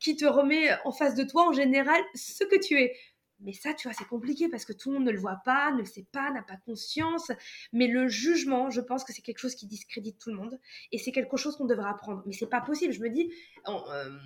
qui 0.00 0.16
te 0.16 0.26
remet 0.26 0.68
en 0.84 0.92
face 0.92 1.14
de 1.14 1.24
toi, 1.24 1.48
en 1.48 1.52
général, 1.52 2.02
ce 2.14 2.44
que 2.44 2.56
tu 2.62 2.78
es. 2.78 2.94
Mais 3.40 3.52
ça, 3.52 3.74
tu 3.74 3.88
vois, 3.88 3.96
c'est 3.96 4.06
compliqué 4.06 4.48
parce 4.48 4.64
que 4.64 4.72
tout 4.72 4.90
le 4.90 4.98
monde 4.98 5.06
ne 5.06 5.12
le 5.12 5.18
voit 5.18 5.40
pas, 5.44 5.72
ne 5.72 5.78
le 5.78 5.84
sait 5.84 6.06
pas, 6.12 6.30
n'a 6.30 6.42
pas 6.42 6.56
conscience. 6.66 7.32
Mais 7.72 7.86
le 7.86 8.06
jugement, 8.08 8.70
je 8.70 8.80
pense 8.82 9.02
que 9.02 9.14
c'est 9.14 9.22
quelque 9.22 9.38
chose 9.38 9.54
qui 9.54 9.66
discrédite 9.66 10.18
tout 10.18 10.30
le 10.30 10.36
monde 10.36 10.58
et 10.92 10.98
c'est 10.98 11.12
quelque 11.12 11.36
chose 11.38 11.56
qu'on 11.56 11.66
devrait 11.66 11.88
apprendre. 11.88 12.22
Mais 12.26 12.32
c'est 12.34 12.48
pas 12.48 12.60
possible. 12.60 12.92
Je 12.92 13.00
me 13.00 13.08
dis, 13.08 13.32
euh, 13.66 14.18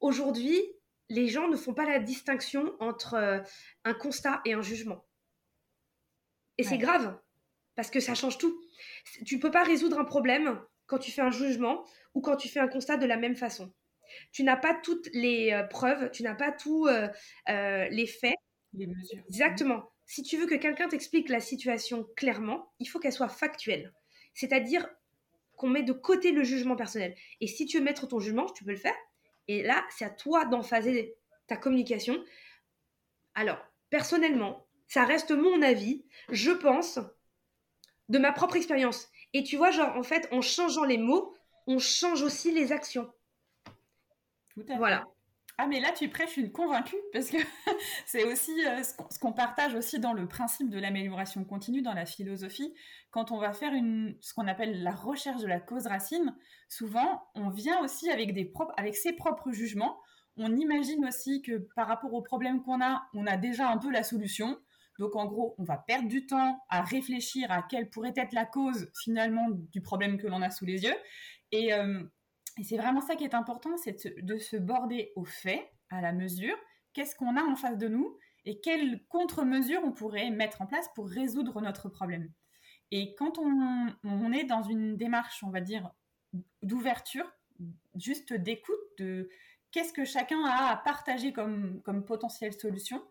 aujourd'hui, 0.00 0.62
les 1.08 1.28
gens 1.28 1.48
ne 1.48 1.56
font 1.56 1.74
pas 1.74 1.86
la 1.86 1.98
distinction 1.98 2.74
entre 2.80 3.14
euh, 3.14 3.40
un 3.84 3.94
constat 3.94 4.40
et 4.44 4.54
un 4.54 4.62
jugement. 4.62 5.04
Et 6.58 6.64
c'est 6.64 6.78
grave 6.78 7.18
parce 7.74 7.90
que 7.90 8.00
ça 8.00 8.14
change 8.14 8.38
tout. 8.38 8.58
Tu 9.24 9.36
ne 9.36 9.40
peux 9.40 9.50
pas 9.50 9.62
résoudre 9.62 9.98
un 9.98 10.04
problème 10.04 10.58
quand 10.86 10.98
tu 10.98 11.12
fais 11.12 11.22
un 11.22 11.30
jugement 11.30 11.84
ou 12.14 12.20
quand 12.20 12.36
tu 12.36 12.48
fais 12.48 12.60
un 12.60 12.68
constat 12.68 12.96
de 12.96 13.06
la 13.06 13.16
même 13.16 13.36
façon. 13.36 13.72
Tu 14.32 14.42
n'as 14.42 14.56
pas 14.56 14.74
toutes 14.74 15.08
les 15.12 15.52
euh, 15.52 15.64
preuves, 15.64 16.10
tu 16.10 16.22
n'as 16.22 16.34
pas 16.34 16.52
tous 16.52 16.86
euh, 16.86 17.08
euh, 17.48 17.88
les 17.90 18.06
faits. 18.06 18.36
Les 18.72 18.86
mesures. 18.86 19.22
Exactement. 19.28 19.90
Si 20.06 20.22
tu 20.22 20.36
veux 20.36 20.46
que 20.46 20.54
quelqu'un 20.54 20.88
t'explique 20.88 21.28
la 21.28 21.40
situation 21.40 22.06
clairement, 22.16 22.72
il 22.78 22.86
faut 22.86 22.98
qu'elle 22.98 23.12
soit 23.12 23.28
factuelle. 23.28 23.92
C'est-à-dire 24.34 24.88
qu'on 25.56 25.68
met 25.68 25.82
de 25.82 25.92
côté 25.92 26.32
le 26.32 26.44
jugement 26.44 26.76
personnel. 26.76 27.14
Et 27.40 27.46
si 27.46 27.66
tu 27.66 27.78
veux 27.78 27.84
mettre 27.84 28.06
ton 28.06 28.20
jugement, 28.20 28.46
tu 28.46 28.64
peux 28.64 28.70
le 28.70 28.76
faire. 28.76 28.94
Et 29.48 29.62
là, 29.62 29.84
c'est 29.90 30.04
à 30.04 30.10
toi 30.10 30.44
d'emphaser 30.44 31.16
ta 31.46 31.56
communication. 31.56 32.22
Alors, 33.34 33.58
personnellement, 33.90 34.66
ça 34.88 35.04
reste 35.04 35.30
mon 35.30 35.62
avis. 35.62 36.04
Je 36.30 36.50
pense 36.50 36.98
de 38.08 38.18
ma 38.18 38.32
propre 38.32 38.56
expérience. 38.56 39.08
Et 39.32 39.42
tu 39.42 39.56
vois, 39.56 39.70
genre, 39.70 39.96
en 39.96 40.02
fait, 40.02 40.28
en 40.32 40.40
changeant 40.40 40.84
les 40.84 40.98
mots, 40.98 41.34
on 41.66 41.78
change 41.78 42.22
aussi 42.22 42.52
les 42.52 42.72
actions. 42.72 43.12
Tout 44.54 44.62
à 44.62 44.72
fait. 44.72 44.76
Voilà. 44.78 45.04
Ah 45.58 45.66
mais 45.66 45.80
là 45.80 45.90
tu 45.92 46.10
prêches 46.10 46.36
une 46.36 46.52
convaincue 46.52 46.96
parce 47.14 47.30
que 47.30 47.38
c'est 48.06 48.24
aussi 48.24 48.52
euh, 48.66 48.82
ce 48.82 49.18
qu'on 49.18 49.32
partage 49.32 49.74
aussi 49.74 49.98
dans 49.98 50.12
le 50.12 50.28
principe 50.28 50.68
de 50.68 50.78
l'amélioration 50.78 51.44
continue 51.44 51.80
dans 51.80 51.94
la 51.94 52.04
philosophie. 52.04 52.74
Quand 53.10 53.32
on 53.32 53.38
va 53.38 53.54
faire 53.54 53.72
une, 53.72 54.18
ce 54.20 54.34
qu'on 54.34 54.48
appelle 54.48 54.82
la 54.82 54.90
recherche 54.90 55.40
de 55.40 55.46
la 55.46 55.58
cause 55.58 55.86
racine, 55.86 56.36
souvent 56.68 57.26
on 57.34 57.48
vient 57.48 57.80
aussi 57.82 58.10
avec, 58.10 58.34
des 58.34 58.52
avec 58.76 58.96
ses 58.96 59.14
propres 59.14 59.50
jugements. 59.50 59.98
On 60.36 60.54
imagine 60.54 61.06
aussi 61.06 61.40
que 61.40 61.66
par 61.74 61.88
rapport 61.88 62.12
au 62.12 62.20
problème 62.20 62.62
qu'on 62.62 62.82
a, 62.82 63.08
on 63.14 63.26
a 63.26 63.38
déjà 63.38 63.70
un 63.70 63.78
peu 63.78 63.90
la 63.90 64.02
solution. 64.02 64.58
Donc 64.98 65.16
en 65.16 65.24
gros, 65.24 65.54
on 65.56 65.64
va 65.64 65.78
perdre 65.78 66.08
du 66.08 66.26
temps 66.26 66.62
à 66.68 66.82
réfléchir 66.82 67.50
à 67.50 67.62
quelle 67.62 67.88
pourrait 67.88 68.14
être 68.16 68.32
la 68.34 68.44
cause 68.44 68.90
finalement 69.02 69.46
du 69.50 69.80
problème 69.80 70.18
que 70.18 70.26
l'on 70.26 70.42
a 70.42 70.50
sous 70.50 70.66
les 70.66 70.84
yeux. 70.84 70.96
Et, 71.52 71.72
euh, 71.72 72.02
c'est 72.62 72.76
vraiment 72.76 73.00
ça 73.00 73.16
qui 73.16 73.24
est 73.24 73.34
important, 73.34 73.76
c'est 73.76 74.06
de, 74.22 74.38
se 74.38 74.56
border 74.56 75.12
au 75.14 75.24
fait, 75.24 75.70
à 75.90 76.00
la 76.00 76.12
mesure. 76.12 76.56
Qu'est-ce 76.92 77.14
qu'on 77.14 77.36
a 77.36 77.42
en 77.42 77.56
face 77.56 77.78
de 77.78 77.88
nous 77.88 78.18
et 78.46 78.60
quelles 78.60 79.04
contre-mesures 79.08 79.82
on 79.84 79.92
pourrait 79.92 80.30
mettre 80.30 80.62
en 80.62 80.66
place 80.66 80.88
pour 80.94 81.08
résoudre 81.08 81.60
notre 81.60 81.88
problème. 81.88 82.30
Et 82.92 83.14
quand 83.16 83.38
on, 83.38 84.32
est 84.32 84.44
dans 84.44 84.62
une 84.62 84.96
démarche, 84.96 85.42
on 85.42 85.50
va 85.50 85.60
dire, 85.60 85.90
d'ouverture, 86.62 87.28
juste 87.96 88.32
d'écoute 88.32 88.78
de 88.98 89.28
qu'est-ce 89.72 89.92
que 89.92 90.04
chacun 90.04 90.44
a 90.44 90.70
à 90.70 90.76
partager 90.76 91.32
comme, 91.32 91.82
comme 91.82 92.04
potentielle 92.04 92.52
solution, 92.52 93.02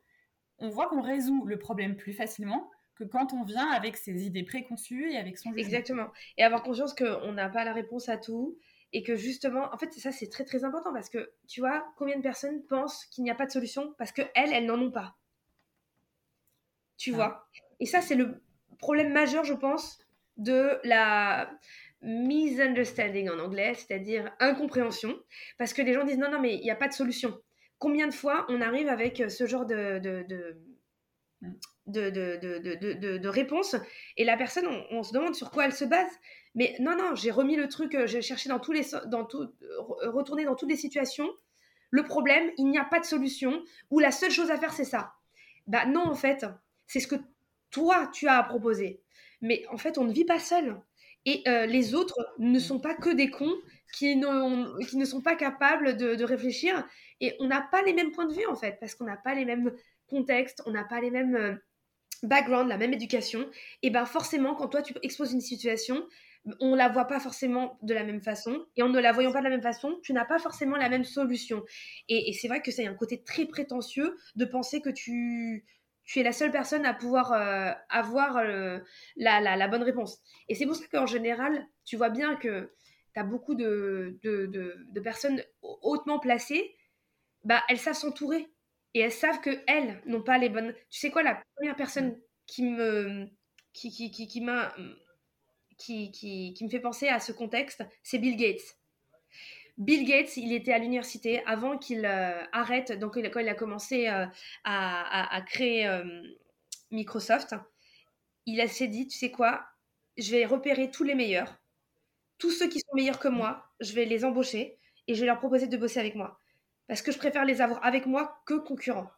on 0.59 0.69
voit 0.69 0.87
qu'on 0.87 1.01
résout 1.01 1.45
le 1.45 1.59
problème 1.59 1.97
plus 1.97 2.13
facilement 2.13 2.71
que 2.95 3.03
quand 3.03 3.33
on 3.33 3.43
vient 3.43 3.69
avec 3.71 3.97
ses 3.97 4.25
idées 4.25 4.43
préconçues 4.43 5.11
et 5.11 5.17
avec 5.17 5.37
son 5.37 5.49
jugement. 5.49 5.65
Exactement. 5.65 6.07
Et 6.37 6.43
avoir 6.43 6.63
conscience 6.63 6.93
qu'on 6.93 7.33
n'a 7.33 7.49
pas 7.49 7.65
la 7.65 7.73
réponse 7.73 8.07
à 8.07 8.17
tout 8.17 8.57
et 8.95 9.03
que 9.03 9.15
justement, 9.15 9.73
en 9.73 9.77
fait, 9.77 9.93
ça 9.93 10.11
c'est 10.11 10.29
très 10.29 10.45
très 10.45 10.63
important 10.63 10.93
parce 10.93 11.09
que 11.09 11.33
tu 11.47 11.59
vois, 11.59 11.85
combien 11.97 12.15
de 12.17 12.21
personnes 12.21 12.63
pensent 12.65 13.05
qu'il 13.07 13.25
n'y 13.25 13.29
a 13.29 13.35
pas 13.35 13.45
de 13.45 13.51
solution 13.51 13.93
parce 13.97 14.11
que 14.13 14.21
elles, 14.33 14.53
elles 14.53 14.65
n'en 14.65 14.79
ont 14.79 14.91
pas. 14.91 15.17
Tu 16.97 17.11
ah. 17.11 17.15
vois? 17.15 17.49
Et 17.81 17.85
ça, 17.85 18.01
c'est 18.01 18.15
le 18.15 18.41
problème 18.79 19.11
majeur, 19.11 19.43
je 19.43 19.53
pense, 19.53 19.99
de 20.37 20.79
la 20.85 21.51
misunderstanding 22.01 23.29
en 23.29 23.39
anglais, 23.39 23.73
c'est-à-dire 23.73 24.33
incompréhension, 24.39 25.13
parce 25.57 25.73
que 25.73 25.81
les 25.81 25.93
gens 25.93 26.05
disent 26.05 26.17
non, 26.17 26.31
non, 26.31 26.39
mais 26.39 26.55
il 26.55 26.61
n'y 26.61 26.71
a 26.71 26.75
pas 26.75 26.87
de 26.87 26.93
solution 26.93 27.37
combien 27.79 28.07
de 28.07 28.13
fois 28.13 28.45
on 28.49 28.61
arrive 28.61 28.87
avec 28.87 29.23
ce 29.29 29.45
genre 29.45 29.65
de, 29.65 29.99
de, 29.99 30.23
de, 30.27 30.57
de 31.87 33.27
réponse 33.27 33.75
et 34.17 34.23
la 34.23 34.37
personne, 34.37 34.67
on, 34.91 35.03
se 35.03 35.13
demande 35.13 35.35
sur 35.35 35.51
quoi 35.51 35.65
elle 35.65 35.73
se 35.73 35.85
base. 35.85 36.11
Mais 36.55 36.75
non, 36.79 36.95
non, 36.95 37.15
j'ai 37.15 37.31
remis 37.31 37.55
le 37.55 37.67
truc, 37.67 37.95
euh, 37.95 38.07
j'ai 38.07 38.21
cherché 38.21 38.47
dans 38.49 38.59
tous 38.59 38.71
les, 38.71 38.85
dans 39.07 39.25
tout, 39.25 39.53
retourné 40.03 40.45
dans 40.45 40.55
toutes 40.55 40.69
les 40.69 40.77
situations. 40.77 41.29
Le 41.91 42.03
problème, 42.03 42.49
il 42.57 42.65
n'y 42.69 42.77
a 42.77 42.85
pas 42.85 42.99
de 42.99 43.05
solution 43.05 43.61
ou 43.91 43.99
la 43.99 44.11
seule 44.11 44.31
chose 44.31 44.51
à 44.51 44.57
faire, 44.57 44.73
c'est 44.73 44.85
ça. 44.85 45.13
Bah 45.67 45.85
non, 45.85 46.07
en 46.07 46.15
fait, 46.15 46.45
c'est 46.87 46.99
ce 46.99 47.07
que 47.07 47.15
toi, 47.71 48.09
tu 48.13 48.27
as 48.27 48.37
à 48.37 48.43
proposer. 48.43 49.01
Mais 49.41 49.65
en 49.69 49.77
fait, 49.77 49.97
on 49.97 50.05
ne 50.05 50.13
vit 50.13 50.25
pas 50.25 50.39
seul. 50.39 50.81
Et 51.25 51.43
euh, 51.47 51.65
les 51.65 51.93
autres 51.93 52.33
ne 52.37 52.59
sont 52.59 52.79
pas 52.79 52.93
que 52.93 53.09
des 53.09 53.29
cons 53.29 53.55
qui, 53.93 54.21
qui 54.87 54.97
ne 54.97 55.05
sont 55.05 55.21
pas 55.21 55.35
capables 55.35 55.97
de, 55.97 56.15
de 56.15 56.23
réfléchir 56.23 56.87
et 57.21 57.35
on 57.39 57.47
n'a 57.47 57.61
pas 57.61 57.81
les 57.81 57.93
mêmes 57.93 58.11
points 58.11 58.25
de 58.25 58.33
vue 58.33 58.45
en 58.45 58.55
fait, 58.55 58.77
parce 58.79 58.95
qu'on 58.95 59.05
n'a 59.05 59.17
pas 59.17 59.33
les 59.33 59.45
mêmes 59.45 59.73
contextes, 60.07 60.61
on 60.65 60.71
n'a 60.71 60.83
pas 60.83 61.01
les 61.01 61.11
mêmes 61.11 61.35
euh, 61.35 61.55
backgrounds, 62.23 62.69
la 62.69 62.77
même 62.77 62.93
éducation. 62.93 63.49
Et 63.81 63.89
ben 63.89 64.05
forcément, 64.05 64.55
quand 64.55 64.67
toi 64.67 64.81
tu 64.81 64.93
exposes 65.03 65.33
une 65.33 65.41
situation, 65.41 66.07
on 66.59 66.75
la 66.75 66.89
voit 66.89 67.05
pas 67.05 67.19
forcément 67.19 67.77
de 67.81 67.93
la 67.93 68.03
même 68.03 68.21
façon, 68.21 68.65
et 68.75 68.83
en 68.83 68.89
ne 68.89 68.99
la 68.99 69.11
voyant 69.11 69.31
pas 69.31 69.39
de 69.39 69.45
la 69.45 69.49
même 69.49 69.61
façon, 69.61 69.99
tu 70.03 70.13
n'as 70.13 70.25
pas 70.25 70.39
forcément 70.39 70.75
la 70.75 70.89
même 70.89 71.03
solution. 71.03 71.63
Et, 72.07 72.33
c'est 72.33 72.47
vrai 72.47 72.61
que 72.61 72.71
c'est 72.71 72.85
un 72.85 72.93
côté 72.93 73.23
très 73.23 73.45
prétentieux 73.45 74.15
de 74.35 74.45
penser 74.45 74.81
que 74.81 74.89
tu, 74.89 75.65
tu 76.03 76.19
es 76.19 76.23
la 76.23 76.31
seule 76.31 76.51
personne 76.51 76.85
à 76.85 76.93
pouvoir 76.93 77.33
euh, 77.33 77.71
avoir 77.89 78.37
euh, 78.37 78.79
la, 79.15 79.41
la, 79.41 79.67
bonne 79.67 79.83
réponse. 79.83 80.19
Et 80.47 80.55
c'est 80.55 80.65
pour 80.65 80.75
ça 80.75 80.85
qu'en 80.91 81.07
général, 81.07 81.65
tu 81.83 81.97
vois 81.97 82.09
bien 82.09 82.35
que 82.35 82.71
tu 83.13 83.19
as 83.19 83.23
beaucoup 83.23 83.55
de, 83.55 84.19
de, 84.21 84.45
de, 84.45 84.99
personnes 84.99 85.41
hautement 85.61 86.19
placées 86.19 86.75
bah, 87.45 87.63
elles 87.69 87.77
savent 87.77 87.95
s'entourer. 87.95 88.47
Et 88.95 88.99
elles 89.01 89.11
savent 89.11 89.41
qu'elles 89.41 90.01
n'ont 90.05 90.23
pas 90.23 90.37
les 90.37 90.49
bonnes. 90.49 90.73
Tu 90.89 90.99
sais 90.99 91.11
quoi, 91.11 91.21
la 91.21 91.43
première 91.55 91.75
personne 91.75 92.17
qui 92.47 92.63
me, 92.63 93.27
qui, 93.73 93.91
qui, 93.91 94.09
qui, 94.09 94.25
qui 94.25 94.39
m'a, 94.39 94.73
qui, 95.77 96.11
qui, 96.11 96.53
qui, 96.53 96.63
me 96.63 96.69
fait 96.69 96.79
penser 96.79 97.09
à 97.09 97.19
ce 97.19 97.33
contexte, 97.33 97.83
c'est 98.03 98.19
Bill 98.19 98.37
Gates. 98.37 98.79
Bill 99.77 100.05
Gates, 100.05 100.37
il 100.37 100.53
était 100.53 100.71
à 100.71 100.79
l'université 100.79 101.43
avant 101.45 101.77
qu'il 101.77 102.05
euh, 102.05 102.41
arrête, 102.53 102.93
donc 102.93 103.21
quand 103.29 103.39
il 103.41 103.49
a 103.49 103.53
commencé 103.53 104.07
euh, 104.07 104.25
à, 104.63 105.35
à, 105.35 105.41
créer 105.41 105.85
euh, 105.85 106.21
Microsoft, 106.91 107.53
il 108.45 108.65
s'est 108.69 108.87
dit, 108.87 109.07
tu 109.09 109.17
sais 109.17 109.31
quoi, 109.31 109.65
je 110.17 110.31
vais 110.31 110.45
repérer 110.45 110.89
tous 110.89 111.03
les 111.03 111.15
meilleurs, 111.15 111.59
tous 112.37 112.51
ceux 112.51 112.69
qui 112.69 112.79
sont 112.79 112.95
meilleurs 112.95 113.19
que 113.19 113.27
moi, 113.27 113.65
je 113.81 113.91
vais 113.91 114.05
les 114.05 114.23
embaucher 114.23 114.77
et 115.07 115.15
je 115.15 115.19
vais 115.19 115.25
leur 115.25 115.39
proposer 115.39 115.67
de 115.67 115.75
bosser 115.75 115.99
avec 115.99 116.15
moi 116.15 116.39
parce 116.87 117.01
que 117.01 117.11
je 117.11 117.17
préfère 117.17 117.45
les 117.45 117.61
avoir 117.61 117.83
avec 117.85 118.05
moi 118.05 118.41
que 118.45 118.55
concurrents. 118.55 119.09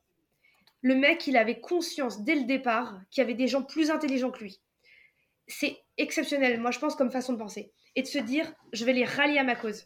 Le 0.82 0.96
mec, 0.96 1.28
il 1.28 1.38
avait 1.38 1.60
conscience 1.60 2.24
dès 2.24 2.36
le 2.36 2.46
départ 2.46 3.00
qu'il 3.10 3.22
y 3.22 3.26
avait 3.26 3.34
des 3.34 3.48
gens 3.48 3.64
plus 3.64 3.90
intelligents 3.92 4.32
que 4.32 4.44
lui. 4.44 4.62
C'est 5.48 5.78
exceptionnel, 5.98 6.60
moi 6.60 6.72
je 6.72 6.80
pense, 6.80 6.96
comme 6.96 7.12
façon 7.12 7.34
de 7.34 7.40
penser. 7.40 7.72
Et 7.96 8.04
de 8.04 8.08
se 8.08 8.20
dire, 8.20 8.54
je 8.74 8.86
vais 8.86 8.94
les 8.94 9.06
rallier 9.06 9.40
à 9.40 9.44
ma 9.44 9.56
cause. 9.56 9.86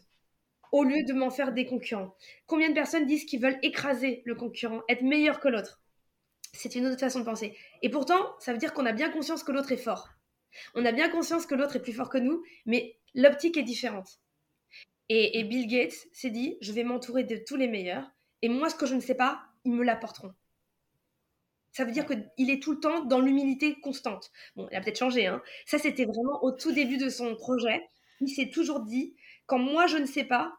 au 0.72 0.84
lieu 0.84 1.04
de 1.04 1.12
m'en 1.12 1.30
faire 1.30 1.52
des 1.52 1.66
concurrents. 1.66 2.16
Combien 2.46 2.70
de 2.70 2.74
personnes 2.74 3.06
disent 3.06 3.26
qu'ils 3.26 3.40
veulent 3.40 3.58
écraser 3.62 4.22
le 4.24 4.34
concurrent, 4.34 4.82
être 4.88 5.02
meilleur 5.02 5.38
que 5.38 5.48
l'autre? 5.48 5.80
C'est 6.54 6.74
une 6.74 6.86
autre 6.86 6.98
façon 6.98 7.20
de 7.20 7.24
penser. 7.24 7.56
Et 7.82 7.90
pourtant, 7.90 8.34
ça 8.40 8.52
veut 8.52 8.58
dire 8.58 8.72
qu'on 8.74 8.86
a 8.86 8.92
bien 8.92 9.10
conscience 9.10 9.44
que 9.44 9.52
l'autre 9.52 9.72
est 9.72 9.76
fort. 9.76 10.08
On 10.74 10.84
a 10.84 10.92
bien 10.92 11.08
conscience 11.08 11.46
que 11.46 11.54
l'autre 11.54 11.76
est 11.76 11.82
plus 11.82 11.92
fort 11.92 12.10
que 12.10 12.18
nous, 12.18 12.42
mais 12.66 12.98
l'optique 13.14 13.56
est 13.56 13.62
différente. 13.62 14.18
Et, 15.14 15.38
et 15.38 15.44
Bill 15.44 15.66
Gates 15.66 16.08
s'est 16.14 16.30
dit, 16.30 16.56
je 16.62 16.72
vais 16.72 16.84
m'entourer 16.84 17.24
de 17.24 17.36
tous 17.36 17.56
les 17.56 17.68
meilleurs, 17.68 18.10
et 18.40 18.48
moi, 18.48 18.70
ce 18.70 18.74
que 18.74 18.86
je 18.86 18.94
ne 18.94 19.00
sais 19.00 19.14
pas, 19.14 19.42
ils 19.66 19.72
me 19.72 19.84
l'apporteront. 19.84 20.32
Ça 21.70 21.84
veut 21.84 21.92
dire 21.92 22.06
qu'il 22.06 22.48
est 22.48 22.62
tout 22.62 22.72
le 22.72 22.80
temps 22.80 23.04
dans 23.04 23.20
l'humilité 23.20 23.78
constante. 23.82 24.30
Bon, 24.56 24.68
il 24.70 24.76
a 24.76 24.80
peut-être 24.80 24.98
changé. 24.98 25.26
Hein. 25.26 25.42
Ça, 25.66 25.78
c'était 25.78 26.06
vraiment 26.06 26.42
au 26.42 26.50
tout 26.50 26.72
début 26.72 26.96
de 26.96 27.10
son 27.10 27.36
projet. 27.36 27.86
Il 28.22 28.28
s'est 28.30 28.48
toujours 28.48 28.80
dit, 28.80 29.14
quand 29.44 29.58
moi 29.58 29.86
je 29.86 29.98
ne 29.98 30.06
sais 30.06 30.24
pas, 30.24 30.56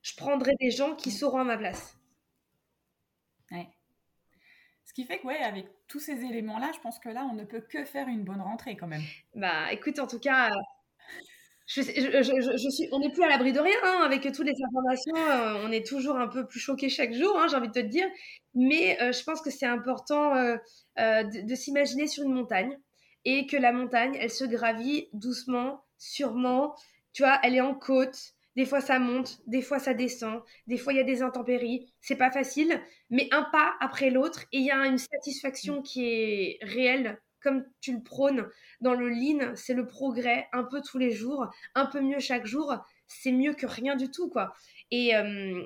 je 0.00 0.16
prendrai 0.16 0.54
des 0.62 0.70
gens 0.70 0.94
qui 0.94 1.10
sauront 1.10 1.40
à 1.40 1.44
ma 1.44 1.58
place. 1.58 1.98
Ouais. 3.50 3.68
Ce 4.86 4.94
qui 4.94 5.04
fait 5.04 5.18
que, 5.18 5.26
ouais, 5.26 5.42
avec 5.42 5.66
tous 5.88 6.00
ces 6.00 6.24
éléments-là, 6.24 6.70
je 6.74 6.80
pense 6.80 6.98
que 6.98 7.10
là, 7.10 7.28
on 7.30 7.34
ne 7.34 7.44
peut 7.44 7.60
que 7.60 7.84
faire 7.84 8.08
une 8.08 8.24
bonne 8.24 8.40
rentrée 8.40 8.78
quand 8.78 8.86
même. 8.86 9.04
Bah, 9.34 9.70
écoute, 9.74 9.98
en 9.98 10.06
tout 10.06 10.20
cas, 10.20 10.48
je, 11.68 12.70
suis, 12.70 12.88
on 12.92 12.98
n'est 12.98 13.10
plus 13.10 13.22
à 13.22 13.28
l'abri 13.28 13.52
de 13.52 13.60
rien 13.60 13.76
hein, 13.84 14.00
avec 14.02 14.22
toutes 14.22 14.46
les 14.46 14.54
informations. 14.64 15.16
Euh, 15.16 15.66
on 15.66 15.70
est 15.70 15.86
toujours 15.86 16.16
un 16.16 16.28
peu 16.28 16.46
plus 16.46 16.60
choqué 16.60 16.88
chaque 16.88 17.12
jour, 17.12 17.38
hein, 17.38 17.46
j'ai 17.48 17.56
envie 17.56 17.68
de 17.68 17.72
te 17.72 17.78
dire. 17.78 18.06
Mais 18.54 19.00
euh, 19.02 19.12
je 19.12 19.22
pense 19.22 19.42
que 19.42 19.50
c'est 19.50 19.66
important 19.66 20.34
euh, 20.34 20.56
de, 20.96 21.46
de 21.46 21.54
s'imaginer 21.54 22.06
sur 22.06 22.24
une 22.24 22.32
montagne 22.32 22.78
et 23.26 23.46
que 23.46 23.58
la 23.58 23.72
montagne, 23.72 24.16
elle 24.18 24.30
se 24.30 24.44
gravit 24.44 25.08
doucement, 25.12 25.84
sûrement. 25.98 26.74
Tu 27.12 27.22
vois, 27.22 27.38
elle 27.42 27.54
est 27.54 27.60
en 27.60 27.74
côte. 27.74 28.32
Des 28.56 28.64
fois 28.64 28.80
ça 28.80 28.98
monte, 28.98 29.38
des 29.46 29.62
fois 29.62 29.78
ça 29.78 29.94
descend, 29.94 30.40
des 30.66 30.78
fois 30.78 30.92
il 30.92 30.96
y 30.96 31.00
a 31.00 31.04
des 31.04 31.22
intempéries. 31.22 31.92
C'est 32.00 32.16
pas 32.16 32.32
facile, 32.32 32.80
mais 33.08 33.28
un 33.30 33.44
pas 33.52 33.74
après 33.78 34.10
l'autre 34.10 34.46
et 34.50 34.58
il 34.58 34.64
y 34.64 34.72
a 34.72 34.84
une 34.86 34.98
satisfaction 34.98 35.80
qui 35.80 36.06
est 36.06 36.58
réelle 36.62 37.20
comme 37.42 37.64
tu 37.80 37.92
le 37.92 38.02
prônes 38.02 38.48
dans 38.80 38.94
le 38.94 39.08
lean, 39.08 39.54
c'est 39.54 39.74
le 39.74 39.86
progrès 39.86 40.48
un 40.52 40.64
peu 40.64 40.80
tous 40.80 40.98
les 40.98 41.10
jours, 41.10 41.46
un 41.74 41.86
peu 41.86 42.00
mieux 42.00 42.18
chaque 42.18 42.46
jour, 42.46 42.76
c'est 43.06 43.32
mieux 43.32 43.54
que 43.54 43.66
rien 43.66 43.96
du 43.96 44.10
tout, 44.10 44.28
quoi. 44.28 44.52
Et, 44.90 45.16
euh, 45.16 45.62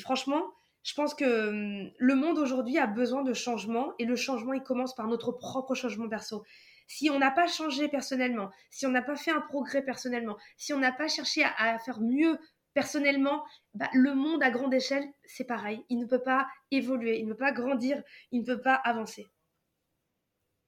franchement, 0.00 0.42
je 0.82 0.94
pense 0.94 1.14
que 1.14 1.24
euh, 1.24 1.90
le 1.96 2.14
monde 2.14 2.38
aujourd'hui 2.38 2.78
a 2.78 2.86
besoin 2.86 3.22
de 3.22 3.32
changement 3.32 3.92
et 3.98 4.04
le 4.04 4.16
changement, 4.16 4.52
il 4.52 4.62
commence 4.62 4.94
par 4.94 5.06
notre 5.06 5.32
propre 5.32 5.74
changement 5.74 6.08
perso. 6.08 6.44
Si 6.88 7.08
on 7.08 7.18
n'a 7.18 7.30
pas 7.30 7.46
changé 7.46 7.88
personnellement, 7.88 8.50
si 8.70 8.86
on 8.86 8.90
n'a 8.90 9.02
pas 9.02 9.16
fait 9.16 9.30
un 9.30 9.40
progrès 9.40 9.82
personnellement, 9.82 10.36
si 10.56 10.72
on 10.74 10.78
n'a 10.78 10.92
pas 10.92 11.08
cherché 11.08 11.44
à, 11.44 11.78
faire 11.78 12.00
mieux 12.00 12.38
personnellement, 12.74 13.44
bah, 13.74 13.88
le 13.92 14.14
monde 14.14 14.42
à 14.42 14.50
grande 14.50 14.74
échelle, 14.74 15.04
c'est 15.24 15.44
pareil. 15.44 15.84
Il 15.88 15.98
ne 15.98 16.06
peut 16.06 16.22
pas 16.22 16.48
évoluer, 16.70 17.18
il 17.18 17.26
ne 17.26 17.32
peut 17.32 17.38
pas 17.38 17.52
grandir, 17.52 18.02
il 18.32 18.40
ne 18.40 18.46
peut 18.46 18.60
pas 18.60 18.74
avancer. 18.74 19.30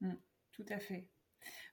Mmh. 0.00 0.14
Tout 0.56 0.64
à 0.68 0.78
fait. 0.78 1.08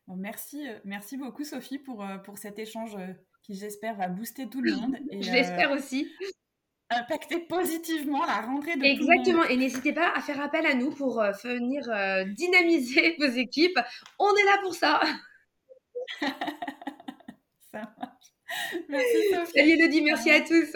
Bon, 0.08 0.16
merci, 0.16 0.68
euh, 0.68 0.80
merci 0.84 1.18
beaucoup 1.18 1.44
Sophie 1.44 1.80
pour, 1.80 2.04
euh, 2.04 2.18
pour 2.18 2.38
cet 2.38 2.60
échange 2.60 2.96
euh, 2.96 3.14
qui 3.44 3.56
j'espère 3.56 3.96
va 3.96 4.08
booster 4.08 4.50
tout 4.50 4.62
le 4.62 4.74
monde. 4.76 4.98
Je 5.12 5.32
l'espère 5.32 5.72
aussi. 5.72 6.12
Impacter 6.90 7.40
positivement 7.40 8.26
la 8.26 8.42
rentrée 8.42 8.76
de 8.76 8.84
Exactement. 8.84 9.24
Tout 9.24 9.32
le 9.32 9.38
monde. 9.38 9.46
Et 9.50 9.58
n'hésitez 9.58 9.94
pas 9.94 10.12
à 10.14 10.20
faire 10.20 10.42
appel 10.42 10.66
à 10.66 10.74
nous 10.74 10.92
pour 10.92 11.22
venir 11.22 11.84
dynamiser 12.36 13.16
vos 13.20 13.28
équipes. 13.28 13.80
On 14.20 14.36
est 14.36 14.44
là 14.44 14.58
pour 14.62 14.76
ça. 14.76 15.00
ça 17.72 17.80
marche. 17.98 18.34
Merci 18.90 19.18
Sophie. 19.32 19.52
Salut 19.56 19.72
Elodie, 19.72 20.02
merci 20.02 20.32
à 20.32 20.42
tous. 20.42 20.76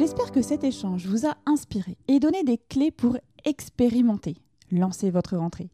J'espère 0.00 0.32
que 0.32 0.40
cet 0.40 0.64
échange 0.64 1.04
vous 1.04 1.26
a 1.26 1.36
inspiré 1.44 1.98
et 2.08 2.20
donné 2.20 2.42
des 2.42 2.56
clés 2.56 2.90
pour 2.90 3.18
expérimenter. 3.44 4.36
Lancez 4.70 5.10
votre 5.10 5.36
rentrée. 5.36 5.70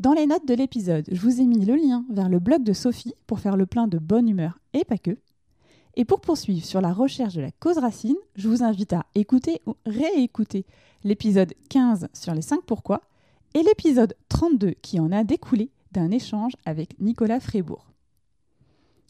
Dans 0.00 0.12
les 0.12 0.26
notes 0.26 0.46
de 0.46 0.54
l'épisode, 0.54 1.06
je 1.10 1.20
vous 1.20 1.40
ai 1.40 1.44
mis 1.44 1.64
le 1.64 1.76
lien 1.76 2.04
vers 2.10 2.28
le 2.28 2.38
blog 2.38 2.64
de 2.64 2.72
Sophie 2.72 3.14
pour 3.26 3.40
faire 3.40 3.56
le 3.56 3.66
plein 3.66 3.86
de 3.86 3.98
bonne 3.98 4.28
humeur 4.28 4.58
et 4.72 4.84
pas 4.84 4.98
que. 4.98 5.16
Et 5.94 6.04
pour 6.04 6.20
poursuivre 6.20 6.64
sur 6.64 6.80
la 6.80 6.92
recherche 6.92 7.34
de 7.34 7.42
la 7.42 7.50
cause 7.52 7.78
racine, 7.78 8.16
je 8.34 8.48
vous 8.48 8.62
invite 8.62 8.94
à 8.94 9.04
écouter 9.14 9.60
ou 9.66 9.74
réécouter 9.84 10.64
l'épisode 11.04 11.52
15 11.68 12.08
sur 12.14 12.34
les 12.34 12.42
5 12.42 12.62
pourquoi 12.62 13.02
et 13.54 13.62
l'épisode 13.62 14.14
32 14.28 14.70
qui 14.82 14.98
en 14.98 15.12
a 15.12 15.24
découlé 15.24 15.70
d'un 15.92 16.10
échange 16.10 16.52
avec 16.64 16.98
Nicolas 16.98 17.40
Frébourg. 17.40 17.86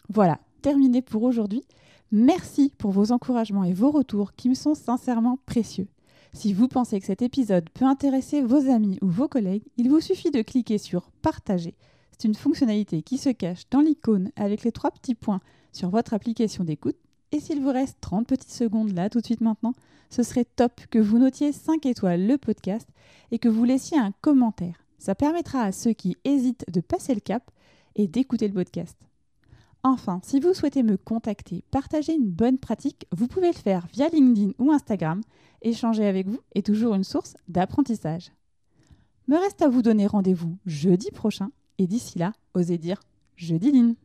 Voilà, 0.08 0.40
terminé 0.60 1.00
pour 1.00 1.22
aujourd'hui. 1.22 1.62
Merci 2.10 2.72
pour 2.76 2.90
vos 2.90 3.12
encouragements 3.12 3.64
et 3.64 3.72
vos 3.72 3.90
retours 3.90 4.34
qui 4.34 4.48
me 4.48 4.54
sont 4.54 4.74
sincèrement 4.74 5.38
précieux. 5.46 5.88
Si 6.34 6.54
vous 6.54 6.66
pensez 6.66 6.98
que 6.98 7.06
cet 7.06 7.20
épisode 7.20 7.68
peut 7.70 7.84
intéresser 7.84 8.40
vos 8.40 8.70
amis 8.70 8.98
ou 9.02 9.08
vos 9.08 9.28
collègues, 9.28 9.64
il 9.76 9.90
vous 9.90 10.00
suffit 10.00 10.30
de 10.30 10.40
cliquer 10.40 10.78
sur 10.78 11.10
Partager. 11.20 11.74
C'est 12.10 12.26
une 12.26 12.34
fonctionnalité 12.34 13.02
qui 13.02 13.18
se 13.18 13.28
cache 13.28 13.68
dans 13.70 13.80
l'icône 13.80 14.30
avec 14.36 14.64
les 14.64 14.72
trois 14.72 14.90
petits 14.90 15.14
points 15.14 15.40
sur 15.72 15.90
votre 15.90 16.14
application 16.14 16.64
d'écoute. 16.64 16.96
Et 17.32 17.40
s'il 17.40 17.60
vous 17.60 17.70
reste 17.70 17.98
30 18.00 18.26
petites 18.26 18.50
secondes 18.50 18.94
là 18.94 19.10
tout 19.10 19.20
de 19.20 19.26
suite 19.26 19.42
maintenant, 19.42 19.74
ce 20.08 20.22
serait 20.22 20.46
top 20.46 20.80
que 20.90 20.98
vous 20.98 21.18
notiez 21.18 21.52
5 21.52 21.84
étoiles 21.84 22.26
le 22.26 22.38
podcast 22.38 22.88
et 23.30 23.38
que 23.38 23.48
vous 23.48 23.64
laissiez 23.64 23.98
un 23.98 24.12
commentaire. 24.22 24.84
Ça 24.98 25.14
permettra 25.14 25.62
à 25.62 25.72
ceux 25.72 25.92
qui 25.92 26.16
hésitent 26.24 26.64
de 26.70 26.80
passer 26.80 27.14
le 27.14 27.20
cap 27.20 27.50
et 27.94 28.06
d'écouter 28.06 28.48
le 28.48 28.54
podcast. 28.54 28.96
Enfin, 29.84 30.20
si 30.22 30.38
vous 30.38 30.54
souhaitez 30.54 30.84
me 30.84 30.96
contacter, 30.96 31.64
partager 31.72 32.14
une 32.14 32.30
bonne 32.30 32.58
pratique, 32.58 33.06
vous 33.10 33.26
pouvez 33.26 33.48
le 33.48 33.56
faire 33.56 33.86
via 33.92 34.08
LinkedIn 34.08 34.52
ou 34.58 34.70
Instagram. 34.70 35.20
Échanger 35.60 36.06
avec 36.06 36.28
vous 36.28 36.38
est 36.54 36.64
toujours 36.64 36.94
une 36.94 37.02
source 37.02 37.34
d'apprentissage. 37.48 38.32
Me 39.26 39.36
reste 39.36 39.60
à 39.60 39.68
vous 39.68 39.82
donner 39.82 40.06
rendez-vous 40.06 40.56
jeudi 40.66 41.10
prochain 41.10 41.50
et 41.78 41.88
d'ici 41.88 42.18
là, 42.18 42.32
osez 42.54 42.78
dire 42.78 43.00
jeudi 43.36 43.72
line. 43.72 43.96